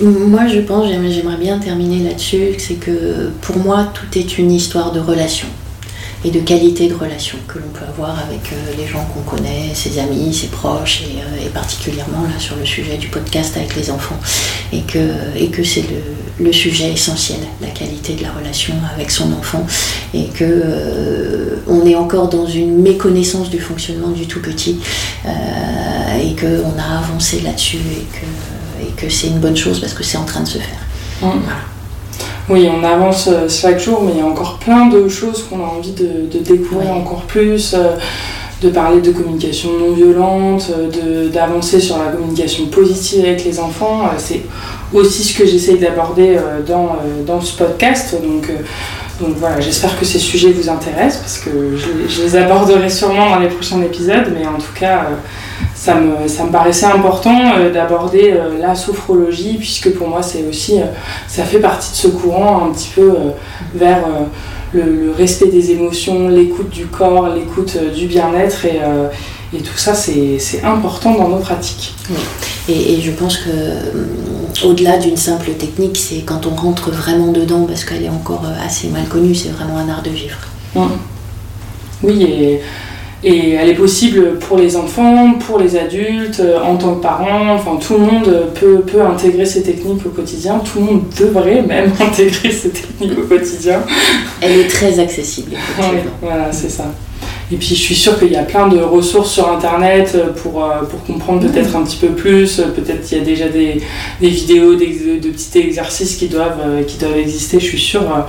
Moi, 0.00 0.46
je 0.46 0.60
pense, 0.60 0.88
j'aimerais 0.88 1.38
bien 1.38 1.58
terminer 1.58 2.06
là-dessus, 2.08 2.54
c'est 2.58 2.74
que 2.74 3.30
pour 3.40 3.56
moi, 3.56 3.88
tout 3.94 4.18
est 4.18 4.36
une 4.36 4.52
histoire 4.52 4.92
de 4.92 5.00
relation 5.00 5.48
et 6.24 6.30
de 6.30 6.40
qualité 6.40 6.88
de 6.88 6.94
relation 6.94 7.38
que 7.46 7.58
l'on 7.58 7.68
peut 7.68 7.84
avoir 7.86 8.18
avec 8.18 8.52
euh, 8.52 8.56
les 8.78 8.86
gens 8.86 9.04
qu'on 9.04 9.22
connaît, 9.22 9.74
ses 9.74 9.98
amis, 9.98 10.32
ses 10.34 10.48
proches, 10.48 11.02
et, 11.02 11.48
particulièrement 11.50 12.22
là 12.22 12.38
sur 12.38 12.56
le 12.56 12.64
sujet 12.64 12.96
du 12.96 13.08
podcast 13.08 13.56
avec 13.56 13.76
les 13.76 13.90
enfants, 13.90 14.18
et 14.72 14.80
que, 14.82 14.98
et 15.36 15.48
que 15.48 15.62
c'est 15.62 15.82
le, 15.82 16.44
le 16.44 16.52
sujet 16.52 16.92
essentiel, 16.92 17.38
la 17.60 17.68
qualité 17.68 18.14
de 18.14 18.22
la 18.22 18.32
relation 18.32 18.74
avec 18.94 19.10
son 19.10 19.32
enfant, 19.32 19.66
et 20.14 20.26
que 20.26 20.44
euh, 20.44 21.56
on 21.66 21.86
est 21.86 21.94
encore 21.94 22.28
dans 22.28 22.46
une 22.46 22.82
méconnaissance 22.82 23.50
du 23.50 23.60
fonctionnement 23.60 24.10
du 24.10 24.26
tout 24.26 24.40
petit, 24.40 24.80
euh, 25.26 25.30
et 26.20 26.34
qu'on 26.34 26.78
a 26.78 26.98
avancé 26.98 27.40
là-dessus, 27.40 27.76
et 27.76 28.06
que, 28.12 28.88
et 28.88 28.92
que 28.96 29.12
c'est 29.12 29.28
une 29.28 29.38
bonne 29.38 29.56
chose 29.56 29.80
parce 29.80 29.94
que 29.94 30.02
c'est 30.02 30.18
en 30.18 30.24
train 30.24 30.40
de 30.40 30.48
se 30.48 30.58
faire. 30.58 30.80
Mmh. 31.22 31.75
Oui, 32.48 32.68
on 32.72 32.84
avance 32.84 33.28
euh, 33.28 33.48
chaque 33.48 33.80
jour, 33.80 34.02
mais 34.04 34.12
il 34.12 34.18
y 34.18 34.20
a 34.20 34.26
encore 34.26 34.58
plein 34.58 34.86
de 34.86 35.08
choses 35.08 35.44
qu'on 35.44 35.60
a 35.60 35.68
envie 35.68 35.92
de, 35.92 36.38
découvrir 36.38 36.92
encore 36.92 37.22
plus 37.22 37.74
de 38.62 38.70
parler 38.70 39.02
de 39.02 39.10
communication 39.12 39.70
non 39.78 39.92
violente, 39.92 40.70
d'avancer 41.32 41.80
sur 41.80 41.98
la 41.98 42.06
communication 42.06 42.66
positive 42.66 43.24
avec 43.24 43.44
les 43.44 43.60
enfants. 43.60 44.08
C'est 44.16 44.42
aussi 44.92 45.24
ce 45.24 45.36
que 45.38 45.46
j'essaye 45.46 45.78
d'aborder 45.78 46.36
euh, 46.36 46.62
dans, 46.66 46.96
euh, 47.04 47.24
dans, 47.26 47.40
ce 47.40 47.56
podcast. 47.56 48.14
Donc, 48.22 48.48
euh, 48.48 48.58
donc 49.20 49.36
voilà, 49.36 49.60
j'espère 49.60 49.98
que 49.98 50.04
ces 50.04 50.18
sujets 50.18 50.52
vous 50.52 50.68
intéressent 50.68 51.20
parce 51.20 51.38
que 51.38 51.76
je, 51.76 52.22
les 52.22 52.36
aborderai 52.36 52.90
sûrement 52.90 53.30
dans 53.30 53.38
les 53.38 53.48
prochains 53.48 53.80
épisodes, 53.82 54.32
mais 54.34 54.46
en 54.46 54.58
tout 54.58 54.72
cas, 54.78 55.08
ça, 55.74 55.94
me, 55.94 56.28
ça 56.28 56.44
me 56.44 56.50
paraissait 56.50 56.86
important 56.86 57.38
d'aborder 57.72 58.34
la 58.60 58.74
sophrologie 58.74 59.56
puisque 59.58 59.92
pour 59.94 60.08
moi, 60.08 60.22
c'est 60.22 60.44
aussi, 60.48 60.80
ça 61.28 61.44
fait 61.44 61.60
partie 61.60 61.90
de 61.92 61.96
ce 61.96 62.08
courant 62.08 62.66
un 62.66 62.72
petit 62.72 62.90
peu 62.94 63.12
vers 63.74 64.02
le, 64.72 65.12
respect 65.16 65.48
des 65.48 65.70
émotions, 65.70 66.28
l'écoute 66.28 66.70
du 66.70 66.86
corps, 66.86 67.28
l'écoute 67.28 67.76
du 67.94 68.06
bien-être 68.06 68.64
et, 68.64 68.80
et 69.54 69.58
tout 69.58 69.76
ça, 69.76 69.94
c'est 69.94 70.62
important 70.64 71.14
dans 71.14 71.28
nos 71.28 71.38
pratiques. 71.38 71.94
Et, 72.68 73.00
je 73.00 73.12
pense 73.12 73.36
que 73.38 73.48
euh, 73.48 74.04
au-delà 74.64 74.98
d'une 74.98 75.16
simple 75.16 75.52
technique, 75.52 75.96
c'est 75.96 76.22
quand 76.22 76.46
on 76.46 76.54
rentre 76.54 76.90
vraiment 76.90 77.30
dedans, 77.30 77.64
parce 77.64 77.84
qu'elle 77.84 78.02
est 78.02 78.08
encore 78.08 78.42
euh, 78.44 78.66
assez 78.66 78.88
mal 78.88 79.06
connue, 79.06 79.34
c'est 79.34 79.50
vraiment 79.50 79.78
un 79.78 79.88
art 79.88 80.02
de 80.02 80.10
vivre. 80.10 80.36
Oui, 82.02 82.22
et, 82.22 82.60
et, 83.24 83.52
elle 83.52 83.68
est 83.68 83.74
possible 83.74 84.38
pour 84.38 84.58
les 84.58 84.76
enfants, 84.76 85.34
pour 85.46 85.58
les 85.58 85.76
adultes, 85.76 86.40
euh, 86.40 86.60
en 86.62 86.76
tant 86.76 86.94
que 86.94 87.02
parents, 87.02 87.54
enfin 87.54 87.76
tout 87.76 87.94
le 87.94 88.00
monde 88.00 88.52
peut, 88.54 88.80
peut 88.80 89.02
intégrer 89.02 89.46
ces 89.46 89.62
techniques 89.62 90.04
au 90.06 90.10
quotidien, 90.10 90.58
tout 90.60 90.78
le 90.80 90.84
monde 90.84 91.02
devrait 91.18 91.62
même 91.62 91.92
intégrer 92.00 92.50
ces 92.50 92.70
techniques 92.70 93.18
au 93.18 93.22
quotidien. 93.22 93.80
Elle 94.40 94.60
est 94.60 94.68
très 94.68 94.98
accessible. 94.98 95.52
voilà, 96.22 96.52
c'est 96.52 96.70
ça. 96.70 96.84
Et 97.52 97.56
puis 97.56 97.68
je 97.68 97.74
suis 97.74 97.94
sûre 97.94 98.18
qu'il 98.18 98.32
y 98.32 98.36
a 98.36 98.42
plein 98.42 98.66
de 98.66 98.80
ressources 98.80 99.30
sur 99.30 99.48
Internet 99.48 100.12
euh, 100.16 100.32
pour, 100.32 100.64
euh, 100.64 100.82
pour 100.82 101.04
comprendre 101.04 101.48
peut-être 101.48 101.76
un 101.76 101.84
petit 101.84 101.96
peu 101.96 102.08
plus. 102.08 102.56
Peut-être 102.74 103.06
qu'il 103.06 103.18
y 103.18 103.20
a 103.20 103.24
déjà 103.24 103.48
des, 103.48 103.80
des 104.20 104.28
vidéos, 104.28 104.74
des, 104.74 105.20
de 105.22 105.28
petits 105.28 105.58
exercices 105.58 106.16
qui 106.16 106.26
doivent, 106.26 106.60
euh, 106.66 106.82
qui 106.82 106.98
doivent 106.98 107.16
exister, 107.16 107.60
je 107.60 107.66
suis 107.66 107.78
sûre, 107.78 108.26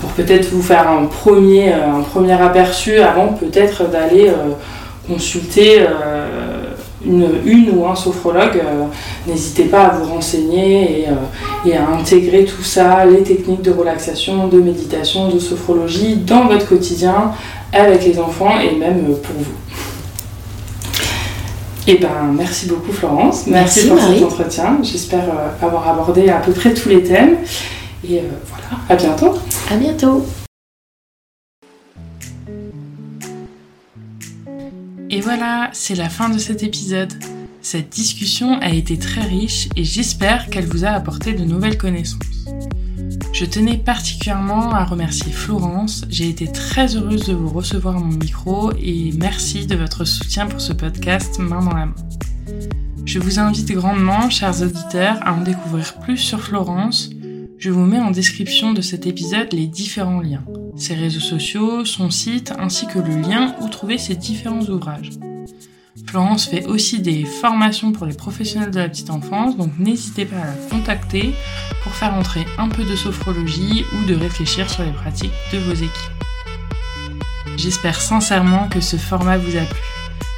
pour 0.00 0.10
peut-être 0.10 0.50
vous 0.50 0.62
faire 0.62 0.88
un 0.88 1.06
premier, 1.06 1.72
un 1.72 2.02
premier 2.02 2.40
aperçu 2.40 2.98
avant 2.98 3.28
peut-être 3.28 3.90
d'aller 3.90 4.30
consulter 5.08 5.80
une, 7.04 7.70
ou 7.74 7.86
un 7.86 7.94
sophrologue, 7.94 8.60
n'hésitez 9.26 9.64
pas 9.64 9.86
à 9.86 9.88
vous 9.90 10.12
renseigner 10.12 11.06
et, 11.64 11.76
à 11.76 11.88
intégrer 11.88 12.44
tout 12.44 12.62
ça, 12.62 13.04
les 13.06 13.22
techniques 13.22 13.62
de 13.62 13.70
relaxation, 13.70 14.48
de 14.48 14.60
méditation, 14.60 15.28
de 15.28 15.38
sophrologie 15.38 16.16
dans 16.16 16.46
votre 16.46 16.68
quotidien 16.68 17.32
avec 17.72 18.04
les 18.04 18.18
enfants 18.18 18.58
et 18.60 18.76
même 18.76 19.04
pour 19.04 19.36
vous. 19.38 19.44
Et 21.86 21.94
eh 21.94 21.98
ben, 21.98 22.32
merci 22.36 22.66
beaucoup 22.66 22.92
Florence. 22.92 23.46
Merci, 23.46 23.88
pour 23.88 23.98
cet 23.98 24.22
entretien. 24.22 24.78
J'espère 24.82 25.24
avoir 25.62 25.88
abordé 25.88 26.28
à 26.28 26.36
peu 26.36 26.52
près 26.52 26.74
tous 26.74 26.88
les 26.90 27.02
thèmes. 27.02 27.38
Et 28.08 28.20
voilà, 28.48 28.82
à 28.88 28.94
bientôt. 28.94 29.38
À 29.70 29.76
bientôt. 29.76 30.24
Et 35.12 35.20
voilà, 35.20 35.70
c'est 35.72 35.96
la 35.96 36.08
fin 36.08 36.28
de 36.28 36.38
cet 36.38 36.62
épisode. 36.62 37.12
Cette 37.62 37.90
discussion 37.90 38.60
a 38.60 38.70
été 38.70 38.96
très 38.96 39.22
riche 39.22 39.68
et 39.74 39.82
j'espère 39.82 40.48
qu'elle 40.50 40.66
vous 40.66 40.84
a 40.84 40.90
apporté 40.90 41.32
de 41.32 41.42
nouvelles 41.44 41.76
connaissances. 41.76 42.46
Je 43.32 43.44
tenais 43.44 43.76
particulièrement 43.76 44.70
à 44.70 44.84
remercier 44.84 45.32
Florence, 45.32 46.04
j'ai 46.08 46.28
été 46.28 46.46
très 46.46 46.94
heureuse 46.94 47.26
de 47.26 47.34
vous 47.34 47.48
recevoir 47.48 47.96
à 47.96 47.98
mon 47.98 48.16
micro 48.16 48.70
et 48.80 49.10
merci 49.18 49.66
de 49.66 49.74
votre 49.74 50.04
soutien 50.04 50.46
pour 50.46 50.60
ce 50.60 50.72
podcast 50.72 51.40
main 51.40 51.64
dans 51.64 51.74
la 51.74 51.86
main. 51.86 51.94
Je 53.04 53.18
vous 53.18 53.40
invite 53.40 53.72
grandement, 53.72 54.30
chers 54.30 54.62
auditeurs, 54.62 55.18
à 55.22 55.34
en 55.34 55.40
découvrir 55.40 55.94
plus 55.98 56.18
sur 56.18 56.40
Florence, 56.40 57.10
je 57.58 57.70
vous 57.70 57.84
mets 57.84 57.98
en 57.98 58.12
description 58.12 58.72
de 58.72 58.80
cet 58.80 59.08
épisode 59.08 59.52
les 59.52 59.66
différents 59.66 60.20
liens, 60.20 60.44
ses 60.76 60.94
réseaux 60.94 61.20
sociaux, 61.20 61.84
son 61.84 62.10
site, 62.10 62.52
ainsi 62.58 62.86
que 62.86 62.98
le 62.98 63.20
lien 63.20 63.54
où 63.60 63.68
trouver 63.68 63.98
ses 63.98 64.14
différents 64.14 64.62
ouvrages. 64.62 65.10
Florence 66.06 66.46
fait 66.46 66.66
aussi 66.66 67.00
des 67.00 67.24
formations 67.24 67.92
pour 67.92 68.06
les 68.06 68.14
professionnels 68.14 68.70
de 68.70 68.78
la 68.78 68.88
petite 68.88 69.10
enfance, 69.10 69.56
donc 69.56 69.70
n'hésitez 69.78 70.24
pas 70.24 70.36
à 70.36 70.46
la 70.46 70.68
contacter 70.70 71.32
pour 71.82 71.92
faire 71.92 72.14
entrer 72.14 72.44
un 72.58 72.68
peu 72.68 72.84
de 72.84 72.96
sophrologie 72.96 73.84
ou 73.94 74.06
de 74.06 74.14
réfléchir 74.14 74.68
sur 74.68 74.82
les 74.82 74.92
pratiques 74.92 75.32
de 75.52 75.58
vos 75.58 75.74
équipes. 75.74 76.24
J'espère 77.56 78.00
sincèrement 78.00 78.68
que 78.68 78.80
ce 78.80 78.96
format 78.96 79.36
vous 79.36 79.56
a 79.56 79.62
plu, 79.62 79.80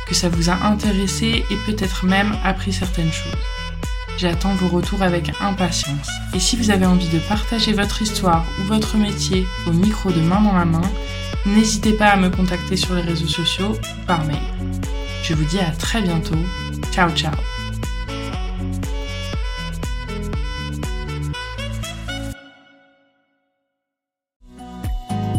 que 0.09 0.15
ça 0.15 0.29
vous 0.29 0.51
a 0.51 0.55
intéressé 0.67 1.45
et 1.51 1.57
peut-être 1.67 2.05
même 2.05 2.37
appris 2.45 2.73
certaines 2.73 3.13
choses. 3.13 3.52
J'attends 4.23 4.55
vos 4.55 4.69
retours 4.69 5.03
avec 5.03 5.33
impatience. 5.41 6.07
Et 6.33 6.39
si 6.39 6.55
vous 6.55 6.71
avez 6.71 6.87
envie 6.87 7.09
de 7.09 7.19
partager 7.19 7.73
votre 7.73 8.03
histoire 8.03 8.47
ou 8.61 8.63
votre 8.69 8.97
métier 8.97 9.45
au 9.67 9.73
micro 9.73 10.13
de 10.13 10.21
main 10.21 10.41
dans 10.41 10.57
la 10.57 10.65
main, 10.65 10.89
n'hésitez 11.45 11.95
pas 11.95 12.11
à 12.11 12.17
me 12.17 12.31
contacter 12.31 12.77
sur 12.77 12.95
les 12.95 13.03
réseaux 13.03 13.27
sociaux 13.27 13.73
ou 13.73 14.07
par 14.07 14.25
mail. 14.25 14.39
Je 15.25 15.35
vous 15.35 15.45
dis 15.47 15.59
à 15.59 15.73
très 15.73 16.03
bientôt. 16.03 16.39
Ciao 16.93 17.11
ciao 17.11 17.33